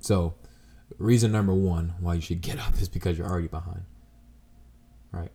So, 0.00 0.34
reason 0.98 1.32
number 1.32 1.52
one 1.52 1.94
why 2.00 2.14
you 2.14 2.20
should 2.20 2.40
get 2.48 2.58
up 2.58 2.80
is 2.80 2.88
because 2.88 3.18
you're 3.18 3.28
already 3.28 3.48
behind. 3.48 3.82
Right? 5.10 5.32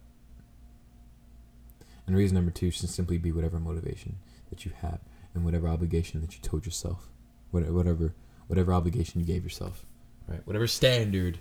And 2.05 2.15
reason 2.15 2.35
number 2.35 2.51
two 2.51 2.71
should 2.71 2.89
simply 2.89 3.17
be 3.17 3.31
whatever 3.31 3.59
motivation 3.59 4.17
that 4.49 4.65
you 4.65 4.71
have 4.81 4.99
and 5.33 5.45
whatever 5.45 5.67
obligation 5.67 6.21
that 6.21 6.33
you 6.33 6.41
told 6.41 6.65
yourself. 6.65 7.07
Whatever 7.51 8.13
whatever 8.47 8.73
obligation 8.73 9.19
you 9.19 9.25
gave 9.25 9.43
yourself, 9.43 9.85
right? 10.27 10.45
Whatever 10.45 10.67
standard 10.67 11.39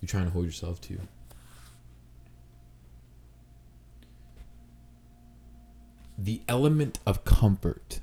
you're 0.00 0.08
trying 0.08 0.24
to 0.24 0.30
hold 0.30 0.46
yourself 0.46 0.80
to. 0.82 0.98
The 6.18 6.40
element 6.48 6.98
of 7.06 7.24
comfort 7.24 8.00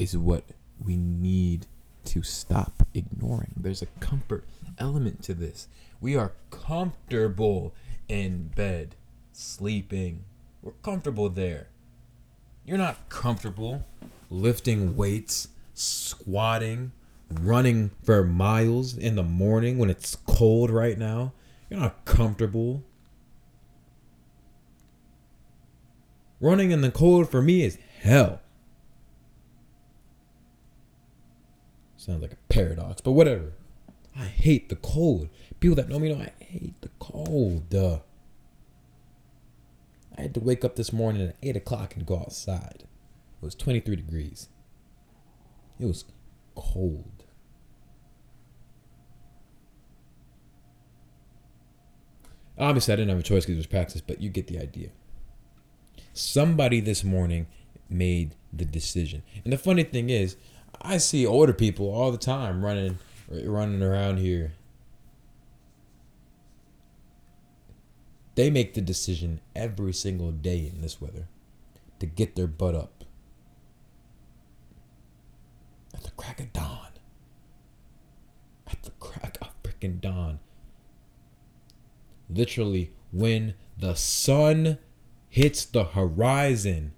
is 0.00 0.16
what 0.16 0.44
we 0.82 0.96
need 0.96 1.66
to 2.06 2.22
stop 2.22 2.86
ignoring. 2.94 3.52
There's 3.54 3.82
a 3.82 3.86
comfort 4.00 4.44
element 4.78 5.22
to 5.24 5.34
this. 5.34 5.68
We 6.00 6.16
are 6.16 6.32
comfortable 6.50 7.74
in 8.08 8.48
bed, 8.56 8.96
sleeping. 9.32 10.24
We're 10.62 10.72
comfortable 10.82 11.28
there. 11.28 11.68
You're 12.64 12.78
not 12.78 13.10
comfortable 13.10 13.84
lifting 14.30 14.96
weights, 14.96 15.48
squatting, 15.74 16.92
running 17.30 17.90
for 18.02 18.24
miles 18.24 18.96
in 18.96 19.16
the 19.16 19.22
morning 19.22 19.76
when 19.76 19.90
it's 19.90 20.16
cold 20.26 20.70
right 20.70 20.96
now. 20.96 21.32
You're 21.68 21.80
not 21.80 22.06
comfortable. 22.06 22.82
Running 26.40 26.70
in 26.70 26.80
the 26.80 26.90
cold 26.90 27.30
for 27.30 27.42
me 27.42 27.64
is 27.64 27.76
hell. 28.00 28.40
Sounds 32.00 32.22
like 32.22 32.32
a 32.32 32.36
paradox, 32.48 33.02
but 33.02 33.12
whatever. 33.12 33.52
I 34.16 34.24
hate 34.24 34.70
the 34.70 34.76
cold. 34.76 35.28
People 35.60 35.76
that 35.76 35.90
know 35.90 35.98
me 35.98 36.10
know 36.10 36.18
I 36.18 36.32
hate 36.42 36.80
the 36.80 36.88
cold. 36.98 37.74
Uh, 37.74 37.98
I 40.16 40.22
had 40.22 40.32
to 40.32 40.40
wake 40.40 40.64
up 40.64 40.76
this 40.76 40.94
morning 40.94 41.28
at 41.28 41.36
8 41.42 41.56
o'clock 41.56 41.96
and 41.96 42.06
go 42.06 42.16
outside. 42.16 42.84
It 42.84 43.44
was 43.44 43.54
23 43.54 43.96
degrees. 43.96 44.48
It 45.78 45.84
was 45.84 46.06
cold. 46.54 47.24
Obviously, 52.58 52.94
I 52.94 52.96
didn't 52.96 53.10
have 53.10 53.18
a 53.18 53.22
choice 53.22 53.44
because 53.44 53.56
it 53.56 53.58
was 53.58 53.66
practice, 53.66 54.00
but 54.00 54.22
you 54.22 54.30
get 54.30 54.46
the 54.46 54.58
idea. 54.58 54.88
Somebody 56.14 56.80
this 56.80 57.04
morning 57.04 57.46
made 57.90 58.36
the 58.54 58.64
decision. 58.64 59.22
And 59.44 59.52
the 59.52 59.58
funny 59.58 59.82
thing 59.82 60.08
is, 60.08 60.36
I 60.80 60.98
see 60.98 61.26
older 61.26 61.52
people 61.52 61.90
all 61.90 62.10
the 62.12 62.18
time 62.18 62.64
running 62.64 62.98
running 63.30 63.82
around 63.82 64.18
here. 64.18 64.52
They 68.34 68.50
make 68.50 68.74
the 68.74 68.80
decision 68.80 69.40
every 69.54 69.92
single 69.92 70.32
day 70.32 70.70
in 70.72 70.80
this 70.80 71.00
weather 71.00 71.28
to 71.98 72.06
get 72.06 72.36
their 72.36 72.46
butt 72.46 72.74
up 72.74 73.04
at 75.92 76.02
the 76.04 76.10
crack 76.12 76.40
of 76.40 76.52
dawn. 76.52 76.88
At 78.66 78.82
the 78.82 78.92
crack 78.92 79.36
of 79.42 79.50
freaking 79.62 80.00
dawn. 80.00 80.38
Literally, 82.28 82.92
when 83.12 83.54
the 83.76 83.94
sun 83.94 84.78
hits 85.28 85.64
the 85.64 85.84
horizon, 85.84 86.92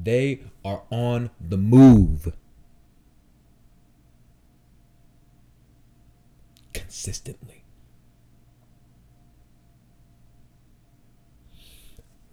they 0.00 0.42
are 0.64 0.82
on 0.90 1.30
the 1.40 1.58
move. 1.58 2.32
Consistently. 6.74 7.64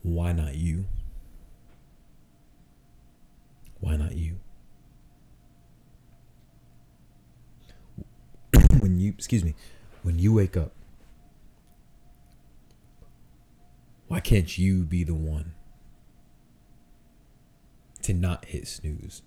Why 0.03 0.31
not 0.33 0.55
you? 0.55 0.85
Why 3.79 3.95
not 3.95 4.15
you? 4.15 4.39
when 8.79 8.99
you, 8.99 9.11
excuse 9.11 9.43
me, 9.43 9.55
when 10.03 10.19
you 10.19 10.33
wake 10.33 10.57
up, 10.57 10.71
why 14.07 14.19
can't 14.19 14.57
you 14.57 14.83
be 14.83 15.03
the 15.03 15.13
one 15.13 15.53
to 18.01 18.13
not 18.13 18.45
hit 18.45 18.67
snooze? 18.67 19.21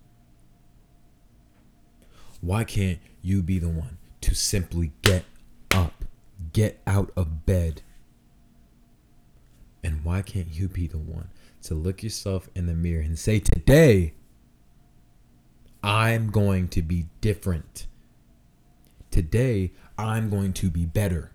Why 2.40 2.64
can't 2.64 2.98
you 3.22 3.42
be 3.42 3.58
the 3.58 3.68
one 3.68 3.96
to 4.24 4.34
simply 4.34 4.90
get 5.02 5.24
up, 5.70 6.04
get 6.54 6.80
out 6.86 7.12
of 7.14 7.44
bed? 7.44 7.82
And 9.82 10.02
why 10.02 10.22
can't 10.22 10.48
you 10.50 10.66
be 10.66 10.86
the 10.86 10.96
one 10.98 11.28
to 11.64 11.74
look 11.74 12.02
yourself 12.02 12.48
in 12.54 12.64
the 12.66 12.72
mirror 12.72 13.02
and 13.02 13.18
say, 13.18 13.38
Today, 13.38 14.14
I'm 15.82 16.30
going 16.30 16.68
to 16.68 16.80
be 16.80 17.06
different. 17.20 17.86
Today, 19.10 19.72
I'm 19.98 20.30
going 20.30 20.54
to 20.54 20.70
be 20.70 20.86
better. 20.86 21.32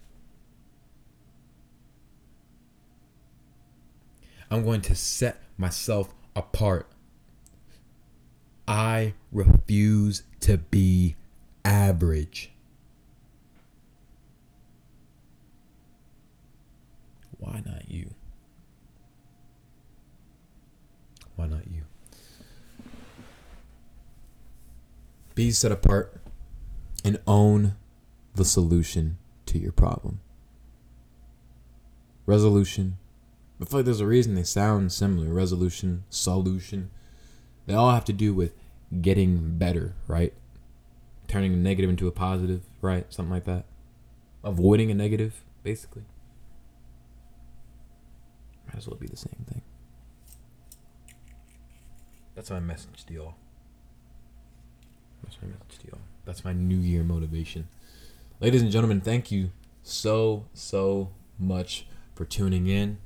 I'm 4.50 4.66
going 4.66 4.82
to 4.82 4.96
set 4.96 5.44
myself 5.60 6.12
apart. 6.36 6.90
I 8.68 9.14
refuse 9.32 10.24
to 10.40 10.58
be 10.58 11.16
average. 11.64 12.52
Why 17.40 17.62
not 17.66 17.90
you? 17.90 18.14
Why 21.36 21.48
not 21.48 21.68
you? 21.72 21.84
Be 25.36 25.52
set 25.52 25.72
apart 25.72 26.22
and 27.04 27.20
own 27.26 27.76
the 28.36 28.44
solution 28.44 29.18
to 29.46 29.58
your 29.58 29.72
problem. 29.72 30.20
Resolution. 32.26 32.98
I 33.62 33.66
feel 33.66 33.80
like 33.80 33.86
there's 33.86 34.02
a 34.02 34.06
reason 34.06 34.36
they 34.36 34.44
sound 34.44 34.92
similar. 34.92 35.34
Resolution, 35.34 36.04
solution. 36.10 36.92
They 37.66 37.74
all 37.74 37.92
have 37.92 38.06
to 38.06 38.14
do 38.14 38.34
with 38.34 38.54
getting 39.02 39.58
better, 39.58 39.96
right? 40.08 40.34
Turning 41.28 41.54
a 41.54 41.58
negative 41.58 41.90
into 41.90 42.08
a 42.08 42.12
positive, 42.12 42.64
right? 42.82 43.06
Something 43.14 43.32
like 43.32 43.46
that. 43.46 43.66
Avoiding 44.44 44.92
a 44.92 44.94
negative, 44.94 45.44
basically. 45.64 46.04
As 48.80 48.88
well 48.88 48.96
be 48.96 49.08
the 49.08 49.18
same 49.18 49.46
thing. 49.46 49.62
That's 52.34 52.50
my 52.50 52.62
message 52.62 53.06
to 53.08 53.14
y'all. 53.14 53.34
That's 55.22 55.38
my 55.42 55.50
message 55.50 55.80
to 55.82 55.88
y'all. 55.88 56.02
That's 56.24 56.46
my 56.46 56.54
New 56.54 56.78
Year 56.78 57.04
motivation. 57.04 57.68
Ladies 58.40 58.62
and 58.62 58.72
gentlemen, 58.72 59.02
thank 59.02 59.34
you 59.34 59.52
so, 59.84 60.46
so 60.54 61.10
much 61.38 61.88
for 62.16 62.24
tuning 62.24 62.68
in. 62.68 63.00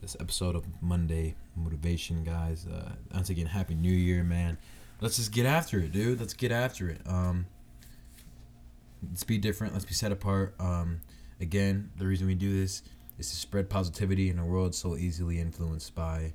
This 0.00 0.16
episode 0.18 0.56
of 0.56 0.64
Monday 0.80 1.34
Motivation, 1.54 2.24
guys. 2.24 2.66
Uh, 2.66 2.92
once 3.12 3.28
again, 3.28 3.44
Happy 3.44 3.74
New 3.74 3.92
Year, 3.92 4.24
man. 4.24 4.56
Let's 5.02 5.16
just 5.16 5.30
get 5.30 5.44
after 5.44 5.78
it, 5.78 5.92
dude. 5.92 6.20
Let's 6.20 6.32
get 6.32 6.52
after 6.52 6.88
it. 6.88 7.02
Um, 7.04 7.44
let's 9.06 9.24
be 9.24 9.36
different. 9.36 9.74
Let's 9.74 9.84
be 9.84 9.92
set 9.92 10.10
apart. 10.10 10.54
Um, 10.58 11.02
again, 11.38 11.90
the 11.98 12.06
reason 12.06 12.26
we 12.26 12.34
do 12.34 12.58
this 12.58 12.82
is 13.18 13.30
to 13.30 13.36
spread 13.36 13.68
positivity 13.70 14.30
in 14.30 14.38
a 14.38 14.46
world 14.46 14.74
so 14.74 14.96
easily 14.96 15.40
influenced 15.40 15.94
by 15.94 16.32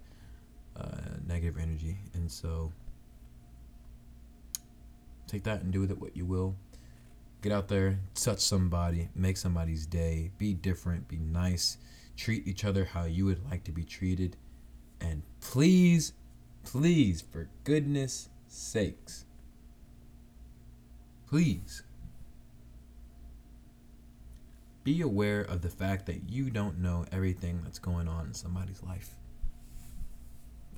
uh, 0.75 0.87
negative 1.27 1.57
energy. 1.61 1.97
And 2.13 2.31
so 2.31 2.71
take 5.27 5.43
that 5.43 5.61
and 5.61 5.71
do 5.71 5.81
with 5.81 5.91
it 5.91 6.01
what 6.01 6.15
you 6.15 6.25
will. 6.25 6.55
Get 7.41 7.51
out 7.51 7.67
there, 7.67 7.99
touch 8.13 8.39
somebody, 8.39 9.09
make 9.15 9.37
somebody's 9.37 9.85
day, 9.85 10.31
be 10.37 10.53
different, 10.53 11.07
be 11.07 11.17
nice, 11.17 11.77
treat 12.15 12.47
each 12.47 12.63
other 12.63 12.85
how 12.85 13.05
you 13.05 13.25
would 13.25 13.43
like 13.49 13.63
to 13.63 13.71
be 13.71 13.83
treated. 13.83 14.37
And 14.99 15.23
please, 15.39 16.13
please, 16.63 17.21
for 17.21 17.49
goodness 17.63 18.29
sakes, 18.47 19.25
please 21.27 21.83
be 24.83 25.01
aware 25.01 25.41
of 25.41 25.61
the 25.61 25.69
fact 25.69 26.05
that 26.07 26.29
you 26.29 26.49
don't 26.49 26.79
know 26.79 27.05
everything 27.11 27.61
that's 27.63 27.79
going 27.79 28.07
on 28.07 28.27
in 28.27 28.33
somebody's 28.33 28.81
life. 28.83 29.11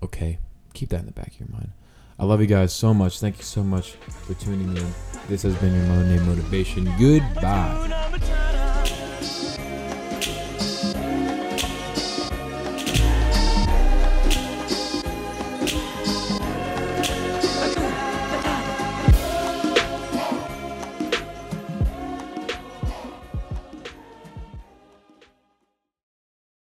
Okay, 0.02 0.40
keep 0.74 0.90
that 0.90 1.00
in 1.00 1.06
the 1.06 1.12
back 1.12 1.28
of 1.28 1.40
your 1.40 1.50
mind. 1.50 1.72
I 2.20 2.26
love 2.26 2.42
you 2.42 2.48
guys 2.48 2.74
so 2.74 2.94
much. 2.94 3.20
Thank 3.20 3.38
you 3.38 3.44
so 3.44 3.64
much 3.64 3.92
for 3.94 4.34
tuning 4.36 4.76
in. 4.76 4.94
This 5.28 5.42
has 5.44 5.56
been 5.56 5.74
your 5.74 5.86
Monday 5.86 6.20
Motivation. 6.20 6.86
Goodbye. 7.00 8.40